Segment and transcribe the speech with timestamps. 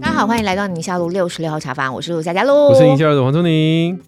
[0.00, 4.00] 大家好，欢迎来到宁夏路六十六号茶坊，我是陆夏嘉璐，我是宁夏路的黄宗宁。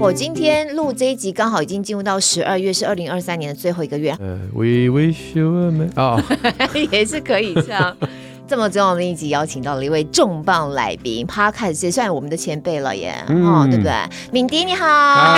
[0.00, 4.10] 我今天录这一集，刚好已经进入到十二月，是二零二三年的最后一个月。
[4.20, 6.22] 呃，We wish you a merry 啊，
[6.90, 7.96] 也是可以这样。
[8.46, 13.92] 这么重要的一集，邀请到了一位重磅来宾，Podcast 也算我们的前辈了耶，哦、嗯，对不对？
[14.30, 15.34] 敏迪你好，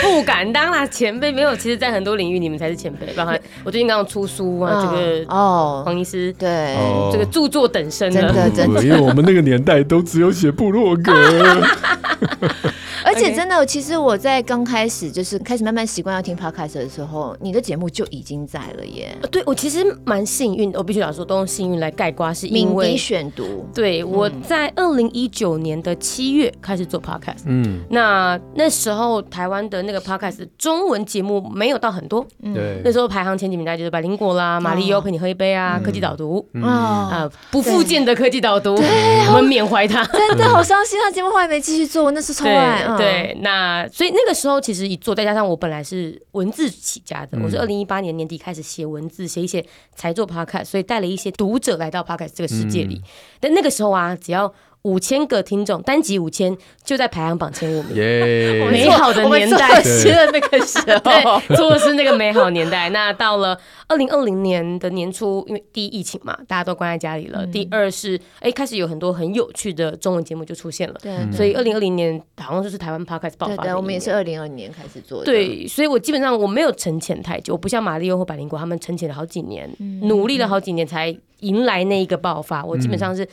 [0.00, 3.06] 不敢当啦，前辈没有，其实，在很多领域，你们才是前辈。
[3.14, 6.76] 包括 我最近刚刚出书啊，这个哦，黄医师对，
[7.10, 11.12] 这个著作等身的，真的真的，因为我们那个年代都只有写部落格。
[13.04, 19.16] 而且真的其实我在刚开始就是开始慢慢习惯要听 podcast 的时候，你的节目就已经在了耶。
[19.30, 23.66] 对，我其实蛮幸运，我必须要说都用幸运来盖瓜，是因为选读。
[23.74, 42.87] 对，我在二零一九年的七月开始做 podcast，嗯，那那时候台湾的那个 podcast 中文节目没有到很多，对、嗯，那时候排行前几名大概就是百灵果啦、马力欧陪你喝一杯啊、嗯、科技导读，啊、不复见的科技导读，对，我们缅怀他， 真的好伤心，他节目后来没继续做，我那是超爱。
[42.96, 52.94] 对，那所以那个时候其实一做，再加上我本来是文字起家的，嗯、我是二零一八年年底开始写文字，写一写才做 podcast，所以带了一些读者来到 podcast 这个世界里。
[52.96, 53.08] 嗯、
[53.40, 54.54] 但那个时候啊，只要。
[54.82, 57.96] 五千个听众，单集五千就在排行榜前五名。
[57.96, 62.88] Yeah, 美好的年代，是那个时候， 做的是那个美好年代。
[62.90, 67.44] 那到了二零二零年的年初，因为第一疫情嘛，大家都关在家里了。
[67.44, 70.94] 嗯、第二是，哎、欸，开始有很多很有趣的中文节目就出现了。
[71.02, 73.62] 对，所以二零二零年好像就是台湾 Podcast 爆发的。
[73.62, 75.24] 对，对，我们也是二零二零年开始做的。
[75.24, 82.64] 对，所以我基本上我没有沉潜太久，我不像马力欧或百灵果他们沉潜了好几年，嗯、努力了好几年才迎来那一个爆发。
[82.64, 83.28] 我基本上是。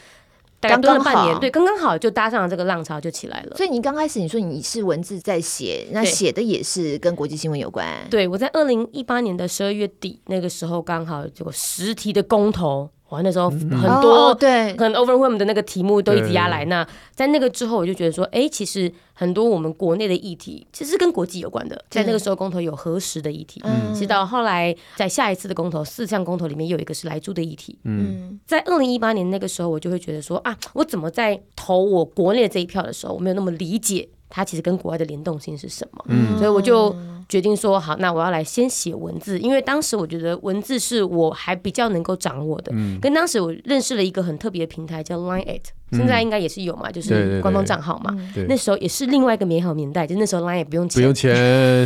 [0.62, 3.56] 刚蹲了半年，对，刚刚好就搭上了这个浪潮，就起来了。
[3.56, 7.88] 所以你刚开始你说你是文字在写，那写的也是跟国际新闻有关。
[8.10, 12.90] 对，我在二零一八年的十二月底那个时候，刚好有个实体的公投。
[13.16, 16.66] 哇，那时候很多对很 overwhelm 的那个题目都一直压来。
[16.66, 21.82] 那在那个之后，我就觉得说，哎，其实很多我们国内的议题其实是跟国际有关的。
[21.90, 23.62] 在那个时候，公投有核实的议题，
[23.94, 27.80] 直到后来在下一次的公投四项公投里面，有一个是莱猪的议题。
[27.84, 36.06] 嗯，在二零一八年那个时候，我就会觉得说啊，我怎么在投我国内的这一票的时候，我没有那么理解它其实跟国外的联动性是什么。
[36.10, 36.94] 嗯，所以我就。
[37.28, 42.72] 决定说好，那我要来先写文字，因为当时我觉得文字是我还比较能够掌握的。
[42.76, 45.60] 嗯，跟当时我认识了一个很特别的平台叫 Line@，
[45.92, 48.16] 现在应该也是有嘛，就是官方账号嘛。
[48.48, 51.34] 那时候也是另外一个美好年代，就那时候 Line 也不用钱，不用钱，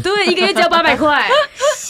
[0.01, 1.27] 对，一个月只要八百块，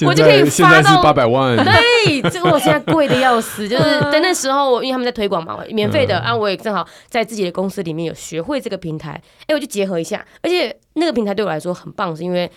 [0.06, 1.56] 我就可以发到八百万。
[1.58, 12.50] 对，这个我现在贵的要死，就是在那时候，因为他们在推广嘛，免费的，啊，我也正好在自己的公司里面有学会这个平台，哎，我就结合一下，而且那个平台对我来说很棒，是因为。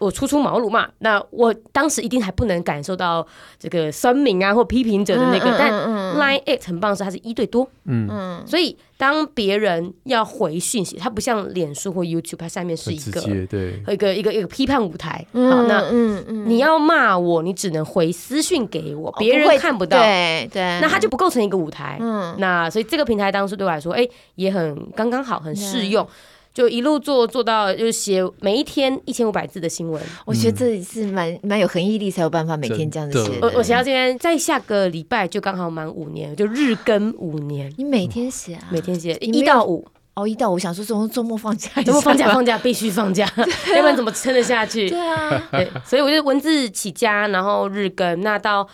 [0.00, 3.26] 我初出茅庐嘛，那我当时一定还不能感受到
[3.58, 5.72] 这个酸民啊或批评者的那个，但
[6.18, 8.08] Line@ It 很棒的是它是一对多，嗯。
[8.10, 13.82] 嗯，所以当别人要回讯息，它不像脸书或 YouTube，它下面是一个对。
[13.88, 26.06] 一个一个一个批判舞台，嗯、好，那嗯嗯，你要骂我，你只能回私讯给我，别人看不到，对对，那它就不构成一个舞台，嗯，那所以这个平台当时对我来说，哎，也很刚刚好，很适用。
[26.54, 30.00] 就一路做做到，就是写每一天一千五百字的新闻。
[30.24, 33.32] 我觉得这是蛮蛮有恒毅力才有办法每天这样子写。
[33.42, 37.74] 我我写到今天，在下个礼拜就刚好满五年，就日更五年。
[37.76, 38.68] 你每天写啊？
[38.70, 39.84] 每天写一到五
[40.14, 40.56] 哦，一到五。
[40.56, 43.28] 想说周周末放假，周末放假放假必须放假，
[43.74, 44.88] 要不然怎么撑得下去？
[44.88, 48.20] 对啊，对，所以我就文字起家，然后日更。
[48.20, 48.64] 那到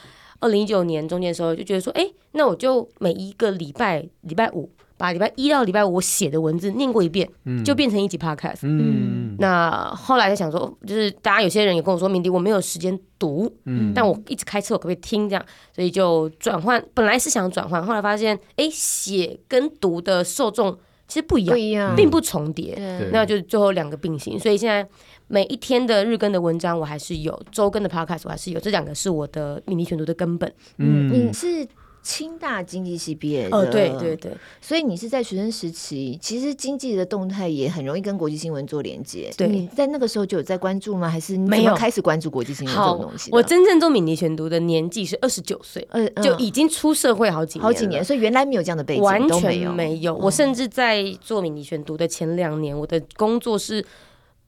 [0.41, 4.71] 二零一九年中间的时候，就觉得说，哎，那我就每一个礼拜礼拜五。
[5.01, 8.59] 把礼拜一到礼拜五我写的文字念过一遍，嗯、就变成一集 podcast。
[8.65, 15.43] 嗯，那后来就想说，就是大家有些人也跟我说，明迪我没有时间读，嗯，但我一直开车，我可不可以听这样？
[15.75, 20.77] 所以就转换，本来是想转换，后来发现，哎，写跟读的受众
[21.09, 24.39] 其实不一样，不一样，并不重叠，对那就最后两个并行。
[24.39, 24.87] 所以现在
[25.29, 30.53] 每一天的日更的文章我还是有，周更的 podcast 我还是有，这两个是我的敏迪选读的根本。
[30.77, 31.67] 嗯，你是。
[32.03, 39.31] 清大经济系毕业的，哦，对对对，所以你是在学生时期，其实经济的动态也很容易跟国际新闻做连接。
[39.37, 41.09] 对，你在那个时候就有在关注吗？
[41.09, 43.31] 还是没有开始关注国际新闻这种东西？
[43.33, 50.15] 我真正做敏迪选读的年纪是二十九岁，呃，就已经出社会好几年，好几年，所以原来没有这样的背景，完全没有。
[50.15, 53.85] 我甚至在做敏迪选读的前两年，我的工作是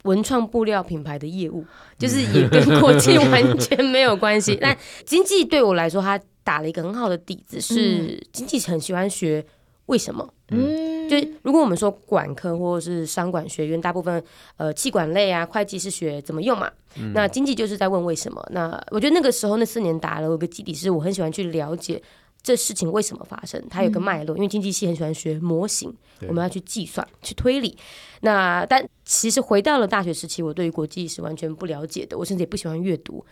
[0.05, 1.65] 文创布料品牌的业务，
[1.99, 4.57] 就是也 跟国际完全没有关系。
[4.61, 9.45] 但经济对我来说，它打了一个很好的底子，是经济很喜欢学
[9.87, 10.33] 为什么。
[10.49, 14.23] 嗯，就如果我们说管科或者是商管学院，大部分
[14.57, 16.71] 呃企管类啊，会计是学怎么用嘛。
[16.97, 18.47] 嗯、那经济就是在问为什么。
[18.51, 22.03] 那我觉得那个时候那四年打了有个基底，是我很喜欢去了解
[22.43, 24.37] 这事情为什么发生，它有个脉络。
[24.37, 25.95] 嗯、因为经济系很喜欢学模型，
[26.29, 27.77] 我们要去计算、去推理。
[28.21, 33.25] 那但其实回到了大学时期，我对于国际是完全不了解的，我甚至也不喜欢阅读。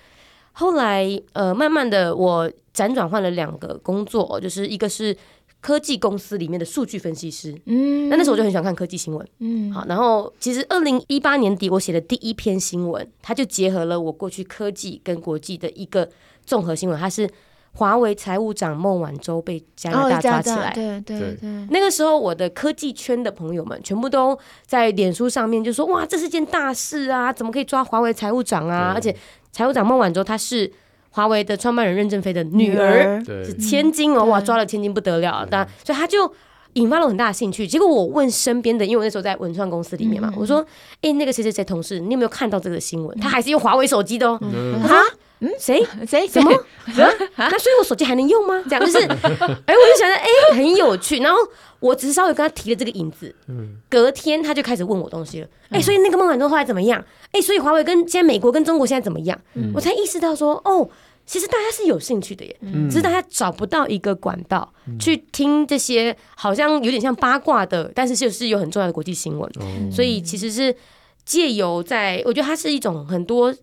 [0.52, 5.17] 后来呃，慢慢的我辗转换了两个工作，就是一个是。
[5.62, 16.08] 科技公司里面的数据分析师，嗯，那那时候我就很喜欢看科技新闻，嗯，好，然后其实二零一八年底我写的第一篇新闻，它就结合了我过去科技跟国际的一个
[16.47, 17.29] 综合新闻，它是
[17.73, 28.93] 华为财务长孟晚舟被加拿大抓起来，对对对，那个时候我的科技圈的朋友们全部都在脸书上面就说，哇，这是件大事啊，怎么可以抓华为财务长啊？
[28.94, 29.14] 而且
[29.52, 30.73] 财务长孟晚舟她是。
[31.12, 36.32] 华为的创办人任正非的女儿是千金哦，哇，抓了千金不得了，但所以他就
[36.75, 37.67] 引发了很大的兴趣。
[37.67, 40.64] 结果我问身边的，因为我那时候在文创公司里面嘛，我说
[41.02, 43.19] ：“哎，那个谁谁谁同事，你有没有看到这个新闻？
[43.19, 44.38] 他还是用华为手机的哦。”
[44.87, 44.99] 他说
[45.40, 46.50] ：“嗯，谁 谁什么？
[47.37, 48.62] 那所以我手机还能用吗？
[48.69, 51.19] 这样就是， 哎，我就想着，哎，很有趣。
[51.19, 51.38] 然后
[51.81, 53.34] 我只是稍微跟他提了这个影子，
[53.88, 55.48] 隔天他就开始问我东西了。
[55.70, 57.02] 哎，所以那个孟晚舟后来怎么样？
[57.32, 59.38] 哎，所以华为跟现在美国跟中国现在怎么样？
[59.75, 60.88] 我才意识到说，哦。
[61.26, 62.56] 其实大家是有兴趣的耶，
[62.90, 69.48] 只是大家找不到一个管道去听这些好像有点像八卦的，但是就是有很重要的国际新闻。
[69.92, 70.75] 所以其实是
[71.25, 73.54] 借由在，我觉得它是一种很多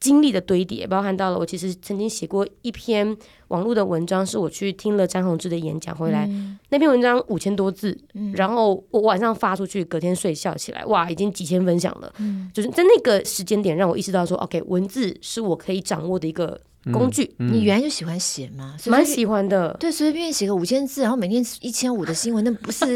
[0.00, 3.16] 经历的堆叠，包含到了我其实曾经写过一篇
[3.48, 6.28] 网络的文章，是我去听了张宏志的演讲回来，
[6.70, 7.96] 那篇文章五千多字，
[8.32, 12.12] 然后我晚上发出去，隔天睡觉起来，哇，已经几千分享了。
[12.54, 16.60] 就是在那个时间点，让我意识到说，OK，文字是我可以掌握的一个。
[16.92, 18.74] 工具，嗯嗯、你原来就喜欢写嘛？
[18.86, 19.76] 蛮喜欢的。
[19.78, 22.86] 对，随随便便写个五千字，然后每天一千五的新闻，那不是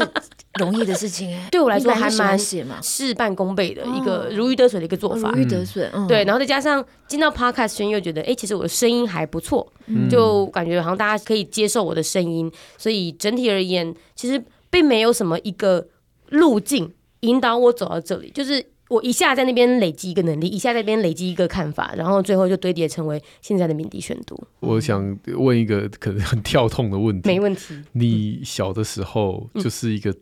[0.59, 1.47] 容易的事情哎。
[1.51, 5.29] 对我来说还蛮写嘛，事半功倍的一个如鱼得水的一个做法。
[5.31, 6.07] 如鱼得水，嗯。
[6.07, 15.87] 对，然后再加上进到 Podcast 圈，又觉得哎，其实我的声音还不错，嗯、就感觉好像大家可以接受我的声音，所以整体而言，其实并没有什么一个
[16.29, 18.65] 路径引导我走到这里，就是。
[18.87, 24.39] 我一下在那边累积一个能力，一下在那边累积一个看法，然后最后就堆叠成为现在的敏迪选读。
[24.59, 27.81] 我想问一个可能很跳痛的问题，没问题。
[27.93, 30.15] 你小的时候就是一个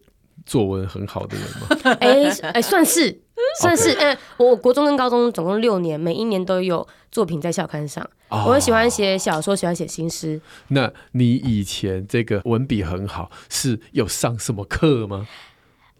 [0.46, 1.68] 作文很好的人吗？
[2.00, 3.22] 哎哎、嗯欸欸，算是
[3.60, 3.92] 算是。
[3.94, 8.10] 嗯 Okay.、欸，我国中跟高中总共六年，每一年都有作品在校刊上。
[8.30, 8.48] Oh.
[8.48, 10.42] 我很喜欢写小说，喜欢写新诗。
[10.70, 15.28] 那你以前这个文笔很好，是有上什么课吗？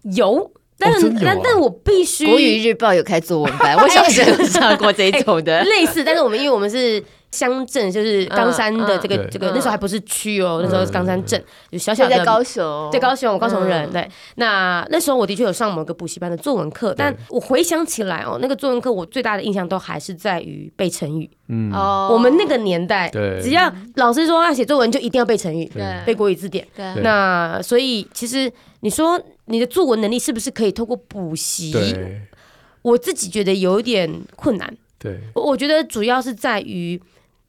[0.02, 0.50] 有。
[0.84, 6.04] 但但但我必须，国语日报有开作文班，我小时候有上过这种的 类似。
[6.04, 7.02] 但是我们因为我们是
[7.34, 13.90] 乡镇，就是冈山的这个这个那时候还不是区哦，那时候是冈山镇，有小小的在高雄，对高雄，我高雄人。
[13.90, 21.28] 对，那那时候我的确有上某个补习班的作文课，但我回想起来哦，那个作文课我最大的印象都还是在于背成语。
[21.48, 26.66] 嗯，哦，我们那个年代，对，只要老师说要写作文，就一定要背成语，对，背国语字典。
[26.76, 28.50] 对，那所以其实
[28.80, 29.20] 你说。
[29.46, 31.70] 你的作文能力是不是可以透过补习？
[32.80, 34.74] 我自己觉得有一点困难。
[34.98, 36.98] 对，我觉得主要是在于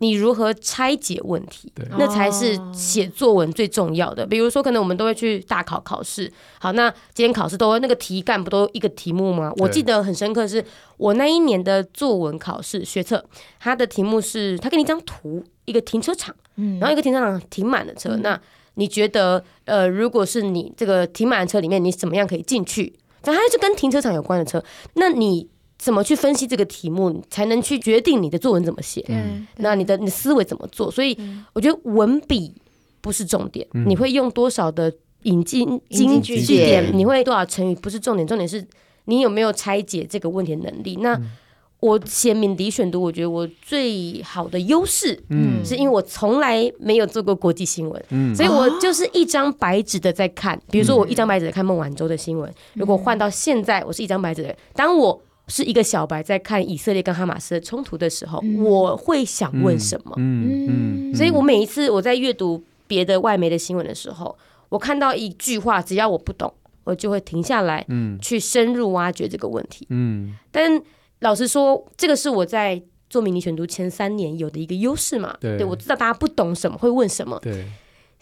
[0.05, 4.25] 你如何拆解问题，那才是写作文最重要的。
[4.25, 9.51] 比如说，可能我们都会去大考考试，好，那今天考试都那个题干不都一个题目吗？
[9.57, 10.63] 我记得很深刻，是
[10.97, 13.25] 我那一年的作文考试学测，
[13.59, 18.39] 它的题目是他给你一张图，一个停车场，嗯，然后一个停车场停满了车，嗯、那。
[18.77, 22.93] 你觉得，呃，如果是你这个停满的车里面，你怎么样可以进去？
[23.23, 24.61] 反正它就跟停车场有关的车，
[24.95, 29.03] 那你怎么去分析这个题目，才能去决定你的作文怎么写？
[29.09, 30.89] 嗯，那你的你的思维怎么做？
[30.89, 31.17] 所以
[31.53, 32.53] 我觉得文笔
[33.01, 34.91] 不是重点，嗯、你会用多少的
[35.23, 38.65] 引经金句点，你会多少成语不是重点，重点是
[39.05, 40.97] 你有没有拆解这个问题的能力。
[41.01, 41.15] 那。
[41.15, 41.31] 嗯
[41.81, 50.59] 我写敏迪选读，我觉得我最好的优势，嗯，是因为我从来没有做过国际新闻，嗯，所以我就是一张白纸的在看。
[50.71, 54.55] 比如说，我一张白纸在看孟晚舟的新闻，如果换到现在，我是一张白纸的。
[54.73, 60.13] 当我是一个小白在看以色列跟哈马斯的冲突的时候，我会想问什么？
[60.17, 64.37] 嗯嗯，所以我每一次我在阅读别的外媒的新闻的时候，
[64.69, 70.81] 我看到一句话，只要我不懂，我就会停下来，嗯，去深入挖掘这个问题，嗯，但。
[71.19, 75.35] 老实说，这个是我在做迷你选读前三年有的一个优势嘛？
[75.39, 77.39] 对，对，我知道大家不懂什么会问什么。
[77.41, 77.65] 对，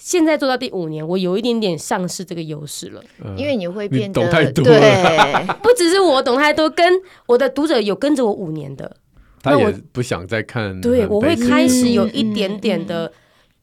[0.06, 4.78] 现在做到第五年，我有一点点丧失这个优势了，嗯、因为你会变得懂太多了。
[4.78, 6.86] 对， 不只是我懂太多，跟
[7.26, 8.98] 我的读者有跟着我五年的，
[9.42, 10.82] 他也不想再看。
[10.82, 13.14] 对，我会开始有一点点的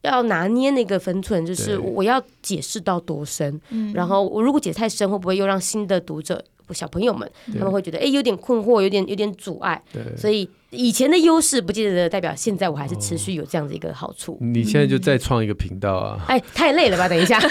[0.01, 3.59] 要拿捏那个分寸，就是我要解释到多深，
[3.93, 9.81] 然后我如果解太深，会不会又让新的读者小朋友们他们会觉得哎有点困惑，有点有点阻碍，
[10.15, 14.37] 所以以前的优势不见得代表现在我还是持续有这样的一个好处。
[14.39, 16.23] 你现在就再创一个频道啊？
[16.27, 17.09] 哎，太累了吧？
[17.09, 17.39] 等一下。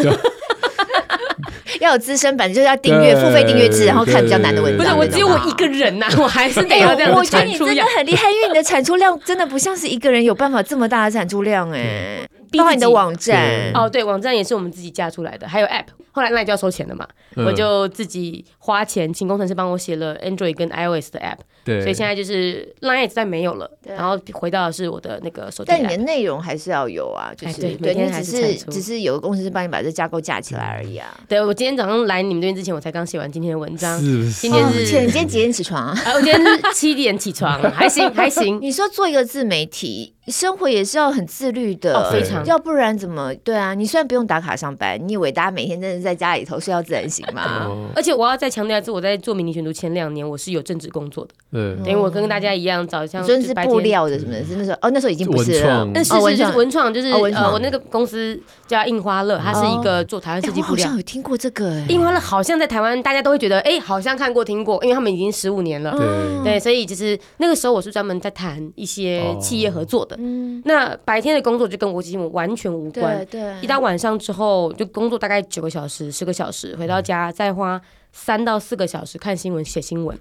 [1.81, 4.85] 要有资深版，就是要订阅付费订阅制，然后看比较难的文章。
[4.85, 7.13] 不是，我只有我一个人呐，我还是得要这样。
[7.13, 12.27] 我觉得你真的很厉害，因为你的产出量真的不像是一个人有办法这么大的产出量哎。
[12.59, 15.87] 包括你的网站哦，对，网站也是我们自己架出来的，还有 App。
[16.13, 21.39] 后来那就要收钱了嘛，我就自己花钱请工程师帮我写了 Android 跟 iOS 的 App。
[21.63, 25.69] 对，所以现在就是 Line 再没有了，然后回到的是我的那个手机。
[25.69, 31.17] 但你的内容还是要有啊，就是对，你只是只是有个公司帮你把这架构架起来而已啊。
[31.29, 33.97] 对，我今天早上来你们这边之前，我才刚写完今天的文章。
[34.01, 36.13] 是，今天是，你今天几点起床啊？
[36.15, 38.59] 我今天是七点起床，还行还行。
[38.61, 43.75] 你说做一个自媒体，生活也是要很自律的，非常，要不然怎么对啊？
[43.75, 47.69] 你虽然不用打卡上班，你以为大家每天真的在家里头睡到自然醒吗？
[47.97, 51.31] 而且我要再强调一次，我在做迷你选读前两年，我是有正职工作的。
[51.53, 54.33] 对，等于我跟大家一样，早上真是布料的什么？
[54.45, 55.89] 是那时候哦，那时候已经不是了。
[55.93, 60.87] 但是是就是文创，就是呃，我那个公司叫印花乐，它是一个做台湾设计布料。
[60.87, 65.97] 好像有听过这个哎，印花乐好像在台湾大家都会觉得哎，好像看过听过，因为他们已经十五年了。
[66.45, 70.17] 对，所以就是那个时候我是专门在谈一些企业合作的。
[70.21, 73.27] 嗯，那白天的工作就跟国际新闻完全无关。
[73.27, 77.81] 对，一到晚上之后就工作大概九个小时、十个小时，回到家再花。
[78.13, 80.19] 三到四个小时看新闻、写新闻，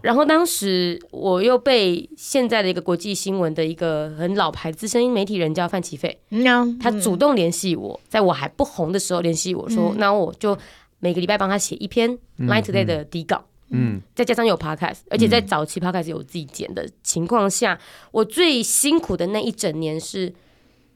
[0.00, 6.16] 然后当时我又被现在的一个国际新闻的一个很老牌资深媒体人叫范琪斐，
[6.80, 10.56] 他主动联系我，在我还不红的时候联系我说，那我就
[11.00, 17.78] 每个礼拜帮他写一篇 Line Today 的底稿，嗯，再加上有 Podcast，而且在早期 Podcast 有自己剪的情况下，
[18.10, 20.32] 我最辛苦的那一整年是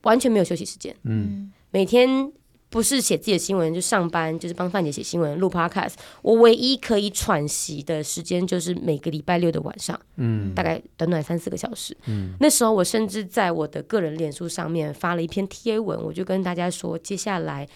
[0.03, 2.33] 完全没有休息时间，嗯，每天。
[2.69, 5.95] 不是写自己的新闻就上班，就是帮范姐写新闻、录 Podcast。
[6.21, 11.97] 我唯一可以喘息的时间就是每个礼拜六的晚上，嗯，大概短短三四个小时。
[12.07, 17.67] 嗯，那时候我甚至在我的个人脸书上面发了一篇贴文，我就跟大家说，接下来，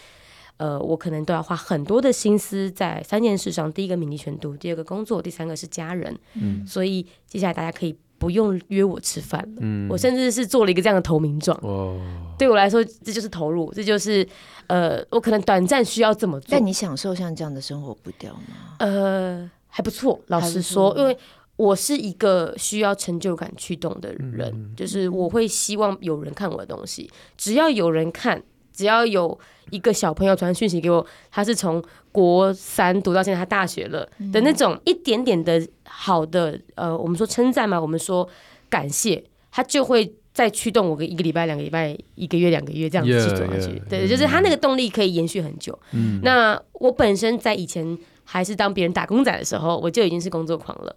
[0.60, 6.14] 呃，我可能都要花很多的心思在三件事上：第一个，名利全度；第二个，工作；第三个是家人。
[6.34, 7.96] 嗯，所以接下来大家可以。
[8.20, 11.58] 不用约我吃饭了，嗯，我甚至是做了一个这样的投名状。
[11.62, 11.98] 哦，
[12.38, 14.28] 对我来说，这就是投入，这就是
[14.66, 16.48] 呃，我可能短暂需要这么做。
[16.50, 18.76] 但你享受像这样的生活步调吗？
[18.78, 21.16] 呃，还不错，老实说，因为
[21.56, 28.42] 我是一个需要成就感驱动的人，嗯，就是我会希望有人看我的东西，只要有人看，
[28.80, 35.60] 只要有一个小朋友传讯息给我，他是从国三读到现在，他大学了的那种一点点的。
[35.84, 38.26] 好的，呃，我们说称赞嘛，我们说
[38.70, 43.72] 感谢，他就会再驱动我个一个礼拜、两个礼拜、一个月、两个月这样子去走下去。
[43.72, 45.78] Yeah, yeah, 对，就是他那个动力可以延续很久。
[45.92, 50.96] 嗯，那我本身在以前还是当别人打工仔的时候，我就已经是工作狂了。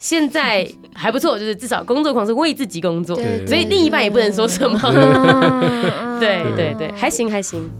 [0.00, 4.80] 现在还不错，就是至少工作狂是为自己工作，对所以另一半也不能说什么。
[6.18, 7.70] 对对对，还行还行。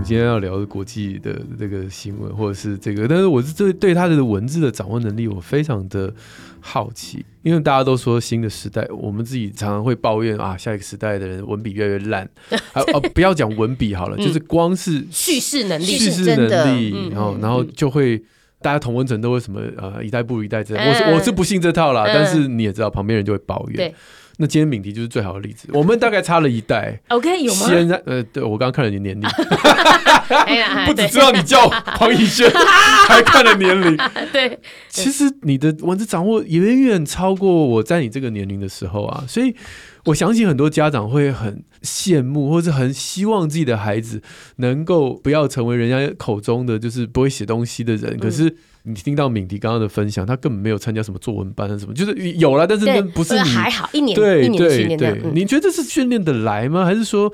[0.00, 6.12] 们今天要聊的国际的这个新闻，或者是这个，但是我是对对他的文字的掌握能力，我非常的
[6.58, 12.26] 好奇，因为大家都说新的时代，我们自己常常会抱怨啊，下一个时代的人文笔越来越烂，
[12.72, 18.18] 啊啊，不要讲文笔好了，就是光是叙事能力，叙事能力，然后然后就会
[18.62, 23.94] 大家同温层都会什么呃，一代不如一代这样，我是我是不信这套啦，但是你也知道，旁边人就会抱怨。
[24.40, 26.98] 那今天敏迪就是最好的例子，我们大概差了一代。
[27.08, 27.66] OK，有吗？
[27.68, 29.28] 现在呃，对我刚刚看了你年龄，
[30.86, 32.50] 不只知道你叫黄以轩，
[33.06, 33.94] 还看了年龄。
[34.32, 39.54] 对，其实你的文字掌握远远超过我在你这个年龄的时候啊，所以
[40.06, 44.22] 我相信很多家长会很羡慕，或者很希望自己的孩子
[44.56, 48.56] 能够不要成为人家口中的就是不会写东西的人，可是。
[48.84, 56.86] 你听到敏迪刚刚的分享，他根本没有参加什么作文班什么，就是有了，但是那不是你还好一年，对一年训练对，你觉得这是训练的来吗？
[56.86, 57.30] 还是说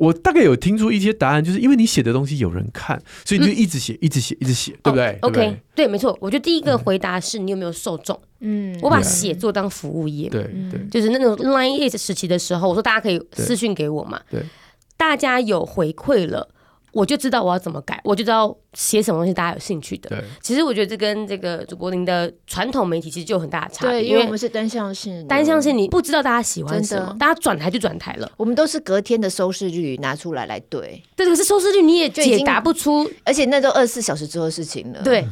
[0.00, 6.16] 我大概有听出一些答案，就是因为你写的东西有人看，所以你就一直写，一直写，一直写，对不对？OK，对，没错。
[6.22, 8.18] 我觉得第一个回答是你有没有受众？
[8.40, 14.42] 嗯，我把写作当服务业，对对，就是那种 Line It 时期的时候，我说大家可以私信给我嘛，对，
[14.96, 16.48] 大家有回馈了。
[16.92, 20.10] 我就知道我要怎么改，我就知道写什么东西大家有兴趣的。
[20.10, 24.00] 对，其实我觉得这跟这个主播您的传统媒体其实就有很大的差别。
[24.00, 28.30] 对，因为我们是单向性，单向性你不知道大家喜欢什么，大家转台就转台了。
[28.36, 35.02] 我们都是隔天的收视率拿出来来对，对，可是收视率你也解答不出，而且那都二十四小时之后的事情了。
[35.02, 35.24] 对，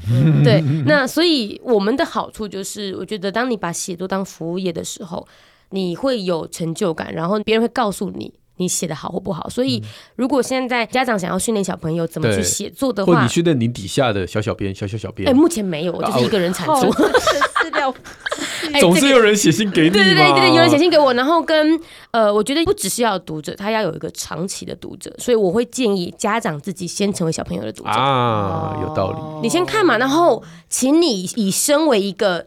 [0.45, 5.27] 对，那所以我们的好处就是，我觉得当你把写作当服务业的时候，
[5.71, 8.33] 你会有成就感，然后别人会告诉你。
[8.59, 9.83] 你写的好或不好，所以
[10.17, 16.93] 如果现在家长想要训练小朋友怎么去写作的话，或你训练你底下的小小编、小小小编，哎，目前没有，我就是一个人产出。
[18.81, 29.19] 总是有人写信给你，对对对对，有人写信给我，然后跟呃，我觉得不只是要有读者，他要有一个长期的读者，所以我会建议家长自己先成为小朋友的读者啊，有道理。
[29.43, 32.47] 你先看嘛，然后请你以身为一个。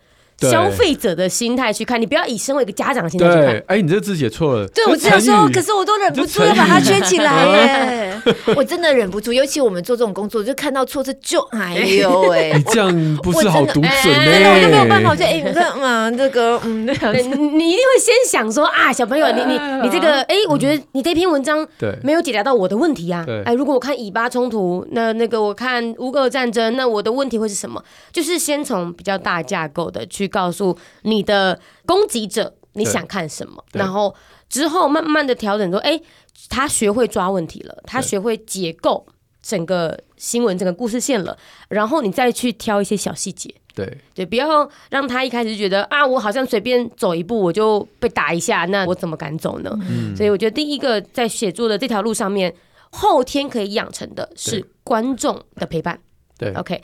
[0.50, 3.64] 消费者的心态去看，你不要以身为一个家长的心态去看。
[3.68, 4.68] 哎，你这字写错了。
[4.70, 8.22] 对，我这样说，可是我都忍不住要把它圈起来耶。
[8.56, 12.54] 我真的忍不住，尤其我们做这种工作，就看到错字就哎呦 哎。
[12.56, 14.54] 你这样不是好读准呢？
[14.54, 23.26] 我就没有办法，我就哎，你看嘛，这个嗯，你你一定会先想说啊，小朋友，你你你这个哎，我觉得你这篇文章对没有解答到我的问题啊。
[23.46, 27.84] 哎，如果我看以巴冲突，那那个我看乌俄战争，那我的问题会是什么？
[28.12, 30.31] 就是先从比较大架构的去。
[30.32, 34.16] 告诉你的攻击者你想看什么，然后
[34.50, 36.02] 之后慢慢的调整说，哎，
[36.50, 39.06] 他学会抓问题了，他学会解构
[39.42, 41.38] 整个新闻、整个故事线了，
[41.70, 43.98] 然后你再去挑一些小细节，对。
[44.14, 49.78] 对，不要让他一开始觉得啊，我好像随便走一步我就被打一下，那我怎么敢走呢？
[49.90, 52.54] 嗯，所以我觉得第一个在写作的这条路上面，
[52.92, 56.00] 后天可以养成的是观众的陪伴，
[56.38, 56.82] 对，OK。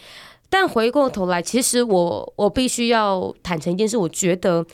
[0.49, 4.65] 但回过头来，其实我我必须要坦诚一件事，我觉得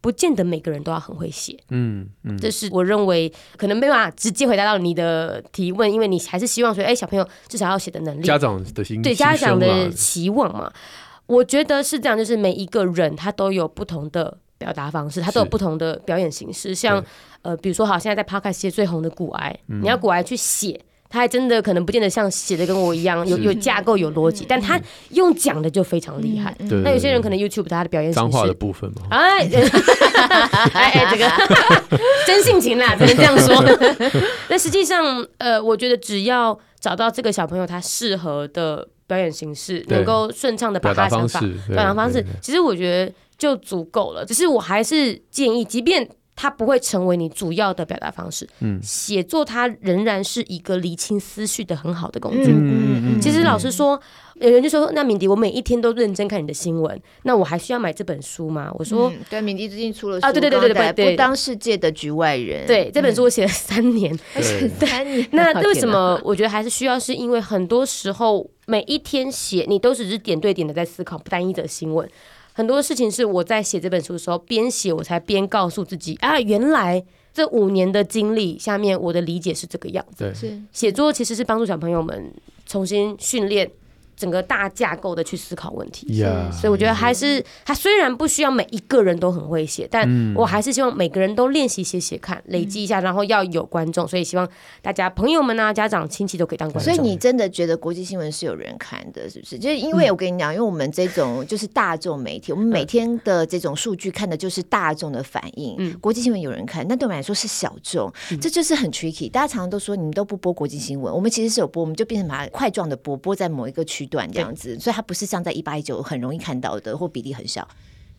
[0.00, 10.72] 不见得每个人都要很会写，嗯嗯，这是我认为可能没办法直接回答到你的提问，因为你还是希望说，哎，小朋友至少要写的能力，家长的心对家长的期望嘛，
[11.26, 17.04] 我觉得是这样，就是每一个人他都有不同的表达方式，他都有不同的表演形式，像
[17.42, 20.80] 呃，比如说好，现在在 Podcast 最红的古癌，嗯、你要古癌去写。
[21.10, 24.78] 他还真的可能不见得像写的跟我一样有有架构有逻辑，但他
[25.10, 26.54] 用讲的就非常厉害。
[26.82, 29.48] 那有些人可能 YouTube 他的表演脏话的部分嘛，哎
[30.74, 31.30] 哎，这个
[32.26, 33.64] 真性情啦，只能这样说。
[34.48, 44.24] 那实际上，呃，我觉得只要找到这个小朋友他适合的表演形式，能够顺畅的把他的想法表达方式，其实我觉得就足够了。
[44.26, 46.08] 只是我还是建议，即便。
[46.40, 48.48] 它不会成为你主要的表达方式。
[48.60, 52.52] 嗯，写作它仍然是一个理清思绪的很好的工具。
[52.52, 53.20] 嗯嗯嗯。
[53.20, 54.00] 其实老实说，
[54.36, 62.64] 有人就说：“那敏迪，我每一天都认真看你的新闻，那我还需要买这本书吗？”我说：“对，敏迪最近出了书啊，对对对对对，不当世界的局外人。
[62.68, 64.16] 对，这本书我写了三年，
[64.78, 65.26] 三年。
[65.32, 66.96] 那 为什么我觉得还是需要？
[66.96, 72.08] 是因为很多时候每一天写，你都只是点对点的在思考单一的新闻。”
[72.58, 77.00] 很多事情是我在写这本书的时候边写，我才边告诉自己啊，原来
[77.32, 80.24] 这五年的经历下面，我的理解是这个样子。
[80.24, 82.34] 对，是写作其实是帮助小朋友们
[82.66, 83.70] 重新训练。
[84.18, 94.08] 整个大架构的去思考问题，yeah, 所以我觉得还是他虽然不需要每一个人都很会写，但我还是希望每个人都练习写写看，累积一下，然后要有观众。
[94.08, 94.48] 所以希望
[94.82, 96.92] 大家朋友们啊、家长、亲戚都可以当观众。
[96.92, 99.56] 所以你真的觉得国际新闻是有人看的，是不是？
[99.56, 105.76] 就是因为我跟你讲，因为我们这种就是大众媒体，我们每天的这种数据看的就是大众的反应。
[105.78, 109.30] 嗯，国际新闻有人看，那对我们来说是小众，这就是很 tricky。
[109.30, 114.07] 大家常常都说你们都不播国际新闻，我们其实是有播，我们就变成把它块状的播，播在某一个区。
[114.08, 117.68] 段这样子，所以它不是像在一八一九很容易看到的，或比例很小。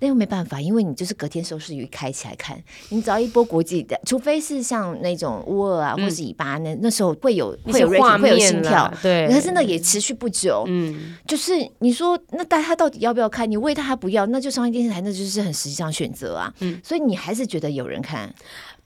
[0.01, 10.63] 那又没办法，因为你就是隔天收视率开起来看，你只要一波国际的，除非是像那种乌尔啊，或是以巴那那时候会有会有画面，会有心跳，对，可是那也持续不久。
[10.69, 13.51] 嗯，就是你说那大家到底要不要看？
[13.51, 16.53] 你喂他他不要，那就商业电视台那就是很实际上选择啊。
[16.59, 18.33] 嗯，所以你还是觉得有人看。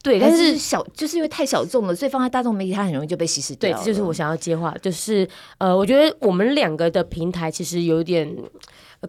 [0.04, 3.72] 对，但是小就是因为太小众了，所以放在大众媒体，它很容易就被稀释掉。
[3.72, 5.26] 对，这就是我想要接话，就是
[5.60, 8.30] 呃，我觉得我们两个的平台其实有点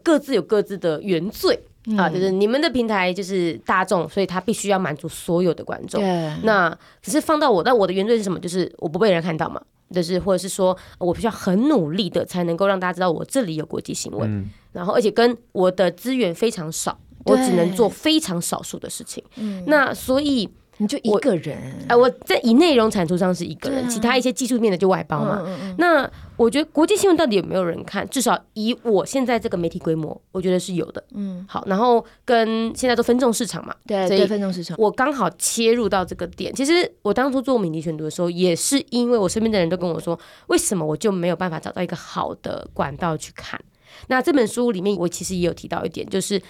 [0.05, 6.01] 各自有各自的原罪、嗯、啊，就是你们的平台就是大众，所以它必须要满足所有的观众。
[6.01, 8.39] 对那只是放到我，那我的原罪是什么？
[8.39, 9.61] 就是我不被人看到嘛，
[9.93, 19.21] 就是或者是说我必须要很努力的才能够让大家知道我这里有国际新闻，嗯、然后而且跟我的资源非常少，我只能做非常少数的事情。
[19.39, 20.49] 嗯、那所以。
[20.79, 21.57] 你就一个人，
[21.89, 25.41] 哎，我在以内容产出上是一个人，其他一些技术面的就外包嘛。
[25.79, 28.09] 那我觉得国际新闻到底有没有人看？
[28.09, 31.03] 至少以我现在这个媒体规模，我觉得是有的。
[31.15, 36.53] 嗯，好，然后跟现在都分众市场嘛，对，对，分众市场，我刚好切入到这个点。
[36.53, 43.61] 其实我当初做敏迪选读的时候，也是因为我身边的人都跟我说，为什么我就没有办法找到一个好的管道去看？
[44.09, 46.43] 那这本书里面，我其实也有提到一点，就是。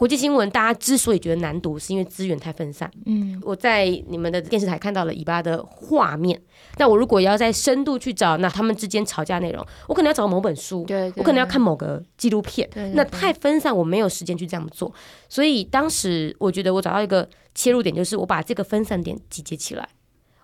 [0.00, 2.90] 国际新闻，大家之所以觉得难读，是因为资源太分散。
[3.04, 6.40] 嗯，我在你们的电视台看到了以巴的画面，
[6.78, 14.90] 那我如果要在深度去找，那他们之间吵架内容，我可能要找某本书，对，我可能要看某个纪录片，那太分散，我没有时间去这样做。
[15.28, 19.86] 所以当时我觉得我找到一个切入点，就是我把这个分散点集结起来，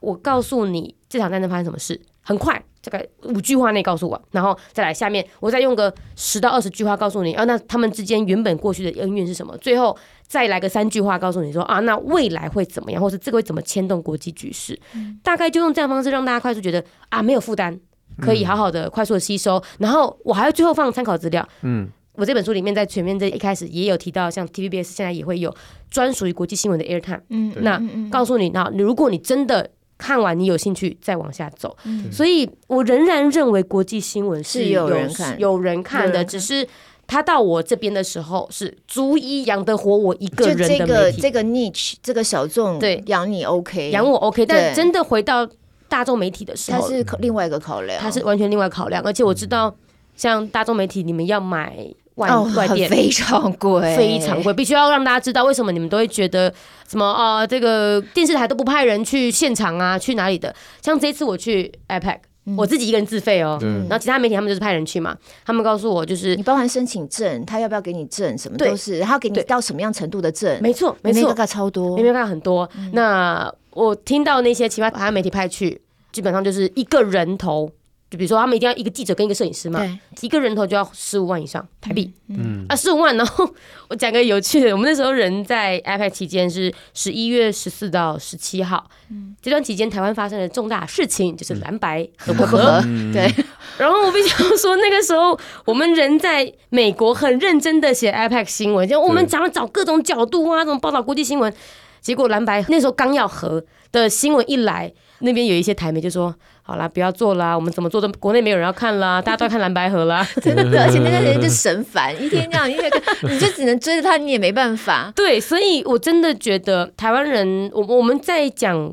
[0.01, 2.63] 我告诉你这场战争发生什么事，很快。
[2.89, 9.57] 大概五句话内告诉我，然后再来下面，我再用个十到二十句话告诉你啊，那他们之间原本过去的恩怨是什么？
[9.59, 9.97] 最后
[10.29, 14.79] 再来个三句话告诉你说啊，那未来会怎么样，或是这个会怎么牵动国际局势？
[14.95, 17.77] 嗯、大概就用这样方式让大家快速觉得啊，没有负担，
[18.21, 19.57] 可以好好的快速的吸收。
[19.57, 21.47] 嗯、然后我还要最后放参考资料。
[21.63, 25.53] 嗯，我这本书里面在前面这一开始也有提到，像 TVBS 现在也会有
[25.91, 27.23] 专属于国际新闻的 Airtime。
[27.31, 29.71] 嗯，那告诉你，那如果你真的。
[29.99, 35.39] 看完你有兴趣再往下走，嗯、所以我仍然认为国际新闻是有人看。
[35.41, 36.67] 有人看的，只是
[37.07, 43.03] 他到我这边的时候是足以养得活我一个人的这个这个 niche 这个小众对。
[43.07, 45.49] 养你 OK 养我 OK，但真的回到
[45.89, 49.75] 大众媒体的时候，它是另外一个考量，它是完全另外考量，而且我知道
[50.15, 51.95] 像大众媒体你们要买。
[52.17, 56.53] 外外电非常贵， 非常贵，必须要让大家知道为什么你们都会觉得
[56.89, 57.47] 什么啊？
[57.47, 59.99] 这个电视台都不派人去现场啊？
[59.99, 60.55] 去哪里的？
[60.83, 62.19] 像这次我去 IPAC
[62.57, 63.59] 我自己一个人自费哦。
[63.61, 65.17] 然后其他媒体他们就是派人去嘛。
[65.45, 70.59] 他们告诉我，就是你包含申请证，他要不要给你证，什么都是，然后给你到什么样程度的证？
[70.63, 72.69] 没错，没错，超多，没错，很多。
[72.93, 77.71] 那我听到那些其他台湾媒体派去，基本上就是一个人头。
[78.17, 79.85] 就比如说，他们一定要一个记者跟一个摄影师嘛，
[80.23, 83.15] 一个人头就要十五万以上台币，嗯，啊十五万。
[83.15, 83.47] 然后
[83.89, 92.81] 我讲个有趣的，我们那时候人在 IPAC 期间是十一月十四到十七号，嗯，这段期间台湾发生了重大事情，就是蓝白合不合？
[93.13, 93.31] 对。
[93.77, 101.53] 然后我必须要说，那个时候我们人在美国很认真的写 IPAC 新闻，就我们讲了找各种角度啊，怎么报道国际新闻。
[102.01, 106.35] 结果蓝白那时候刚要合的新闻一来，那边有一些台媒就说。
[106.67, 107.55] 好啦，不要做啦！
[107.55, 108.09] 我们怎么做都？
[108.19, 110.27] 国内没有人要看啦， 大家都要看蓝白盒啦。
[110.43, 112.91] 真的，而且那个人就神烦，一天这样，一天
[113.23, 115.13] 你就只能追着他，你也没办法。
[115.15, 118.93] 对，所以我真的觉得台湾人，我我们在讲。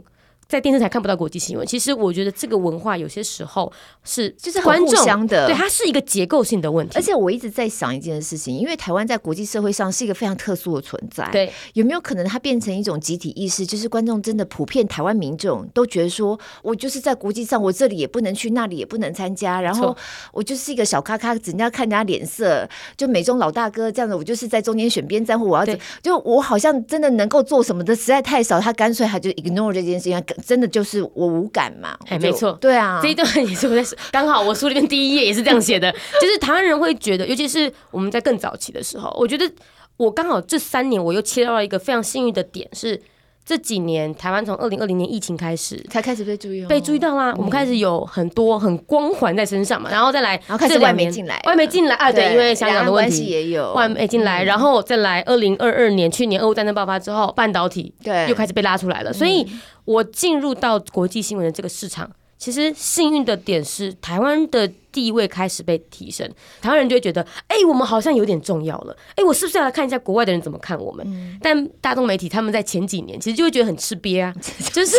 [0.54, 6.96] 在电视台看不到国际新闻，其实我觉得这个文化有些时候是就是很互相的，对，它是一个结构性的问题。
[6.96, 13.66] 而且我一直在想一件事情，因为台湾在国际社会上是一个非常特殊的存在，对，有没有可能它变成一种集体意识？
[13.66, 19.98] 就是观众真的普遍台湾民众都觉得说，我就是在国际上，我这里也不能去，那里也不能参加，然后
[20.32, 30.14] 我就是一个小咖咖，人家看人家脸色，就美中老大哥这样的，我就是在中间选边站，或我要对就我好像真的能够做什么的实在太少，他干脆他就 ignore 这件事情。
[30.44, 31.98] 真的就是我无感嘛？
[32.08, 39.50] 哎，没错，对啊，这一段也是我在 刚好我书里面第一页也是这样写的，就是台湾人会觉得，尤其是我们在更早期的时候，我觉得
[39.98, 43.02] 我刚好这三年我又切到了一个非常幸运的点是。
[43.46, 47.34] 这几年，台湾从二零二零年疫情开始才开始被注意，被注意到啦。
[47.36, 53.74] 我们开始有很多很光环在身上嘛，然后再来，然后开始外媒进来，外媒进来啊，对，因为香港的问题也有。
[53.74, 58.30] 外媒进来，然后再来二零二二年，去年俄乌战争爆发之后，半导体对。
[58.30, 59.46] 又开始被拉出来了，所以
[59.84, 62.10] 我进入到国际新闻的这个市场。
[62.44, 66.30] 其实幸运的点是，台湾的地位开始被提升，
[66.62, 71.08] 台湾人就会觉得，哎、欸，我们好像有点重要了，哎、欸，我是不是要来看一下国外的人怎么看我们？
[71.08, 74.36] 嗯、但大众媒体他们在前几年其实就会觉得很吃瘪啊，
[74.74, 74.92] 就是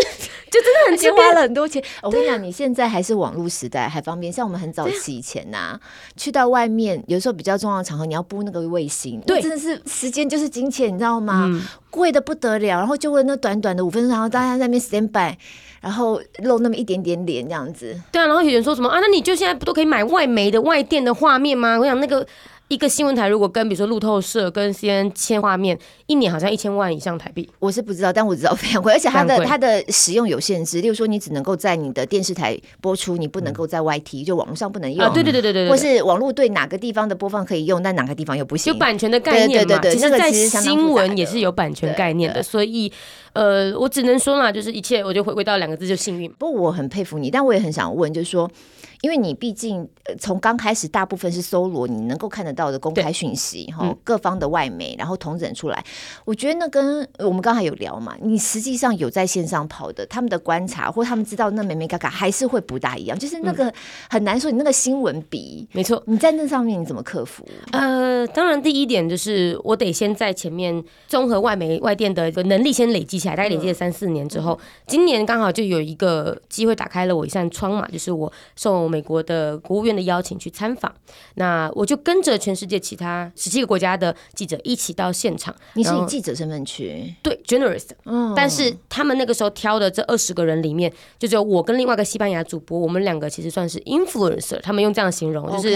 [0.51, 1.85] 就真的很吃瘪，花了很多钱。
[2.01, 4.33] 我跟你讲，你现在还是网络时代，还方便。
[4.33, 5.81] 像我们很早期以前呐、啊，
[6.17, 11.45] 去到外面，有时候比较重要的场合，你要播那个卫星，对，真的是时间就是金钱，你知道吗？
[11.47, 15.37] 嗯、贵的不得了，然后就为那短短的五分钟，然后大家在那边 stand by。
[15.85, 19.01] 然后露那么一点点脸这样子，对啊，然后有人说什么啊？
[19.01, 21.79] 那你就现在不都可以买外媒的外电的画面吗？
[21.79, 22.27] 我想那个
[22.75, 35.07] 一个新闻台如果跟比如说路透社跟 CNN 签画面，一年好像一千万以上台币，我是不知道，但我知道非常贵，而且它的它的使用有限制，例如说你只能够在你的电视台播出，你不能够在 YT 就网络上不能用。
[35.07, 42.93] 啊，对对对对对，或是网络对哪个地方的播放可以用，但哪个地方又不行，就版权的概念嘛，对对对，其实在新闻也是有版权概念的，所以。
[43.35, 46.31] 呃，我只能说嘛，就是一切，我就回归到两个字，就幸运。
[46.39, 48.49] 不过我很佩服你，但我也很想问，就是说，
[49.05, 49.89] 因为你毕竟
[50.19, 55.85] 从刚开始大部分是搜罗你能够看得到到的公开讯息，哈，各方的外媒，然后统整出来。
[56.25, 63.71] 我觉得那跟我们刚才有聊嘛，你实际上有在线上跑的，他们的观察或他们知道那美眉角角还是会不大一样，就是那个
[64.09, 64.51] 很难说。
[64.51, 67.47] 你那个新闻比没错，你在那上面你怎么克服？
[67.73, 80.95] 呃，当然第一点就是我得先在前面综合外媒外电的一个能力先累积起来，大概累积了三四年之后，今年刚好就有一个机会打开了我一扇窗嘛，就是我受美国的国务院的邀请去参访，
[81.35, 85.53] 那我就跟着全世界其他十七个国家的记者一起到现场。
[85.73, 87.13] 你是以记者身份去？
[87.21, 87.89] 对，journalist。
[88.05, 94.61] 嗯，但是他们那个时候挑的这二十个人里面，就只有我跟另外一个西班牙主播，我们两个其实算是 influencer。
[94.61, 95.75] 他们用这样形容，就是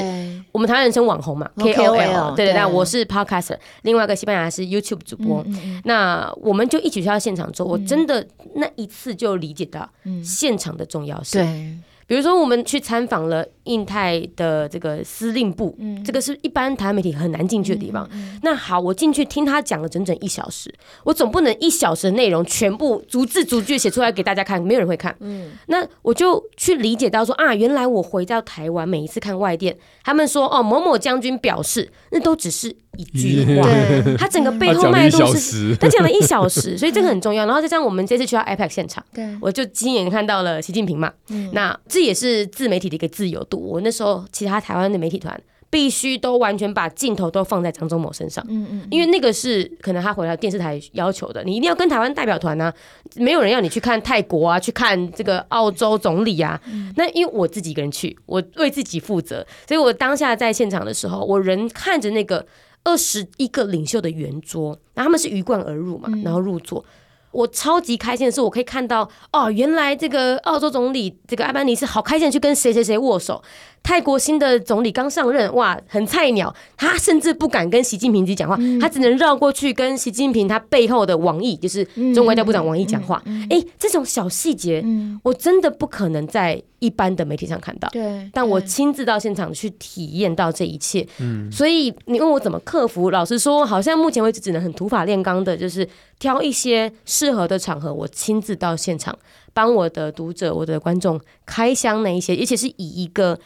[0.52, 2.37] 我们台湾人称网红嘛，KOL。
[2.37, 5.44] 对对对，我是 podcaster，另外一个西班牙是 YouTube 主播。
[5.83, 9.90] 那我们就一起去到现场之后，我真的那一次就理解到
[10.22, 11.42] 现场的重要性。
[11.42, 11.78] 对。
[12.08, 18.08] 比如说，我们去参访了印太的这个司令部，嗯，这个是一般台湾媒体很难进去的地方。
[18.42, 25.14] 那好，我进去听他讲了整整一小时，我总不能一小时的内容全部逐字逐句写出来给大家看，没有人会看。
[25.20, 33.62] 嗯，那我就去理解到说啊，原来我回到台湾，每一次看外电，他们说哦，某某将军表示，那都只是一句话，
[34.02, 37.46] 对他整个背后脉络是，他讲了一小时，所以这个很重要。
[37.46, 41.78] 然后再加上我们这次去到 IPAC 现场，对，我就亲眼看到了习近平嘛，嗯，那。
[41.88, 43.58] 这也是自媒体的一个自由度。
[43.58, 52.74] 我那时候，其他台湾的媒体团必须都完全把镜头都放在张忠谋身上，嗯嗯，因为那个是可能他回来电视台要求的，你一定要跟台湾代表团呢、啊，
[53.16, 56.61] 没有人要你去看泰国啊，去看这个澳洲总理啊。
[56.66, 62.44] 嗯、那因为我自己一个人去，我为自己负责，所以我当下在现场的时候，我人看着那个
[62.88, 66.81] 二十一个领袖的圆桌，然后他们是鱼贯而入嘛，然后入座。
[66.81, 66.90] 嗯
[67.31, 73.40] 我超级开心的是，我可以看到哦，原来这个澳洲总理这个阿班尼是好开心的去跟谁谁谁握手。
[73.83, 83.16] 泰国新的总理刚上任，哇，很菜鸟，他甚至不敢跟习近平自己讲话，嗯、他只能绕过去跟习近平他背后的王毅，就是中国外交部长王毅讲话。
[83.18, 87.88] 哎、嗯嗯嗯欸，这种小细节，嗯、我真的不可能在一般的媒体上看到。
[87.90, 91.06] 对，但我亲自到现场去体验到这一切。
[91.18, 93.10] 嗯，所以你问我怎么克服？
[93.10, 95.88] 老实说，好像目前为止只能很土法炼钢的，就是
[96.18, 99.16] 挑一些适合的场合，我亲自到现场
[99.52, 103.38] 帮我的读者、我的观众开箱那一些，而且是以一个。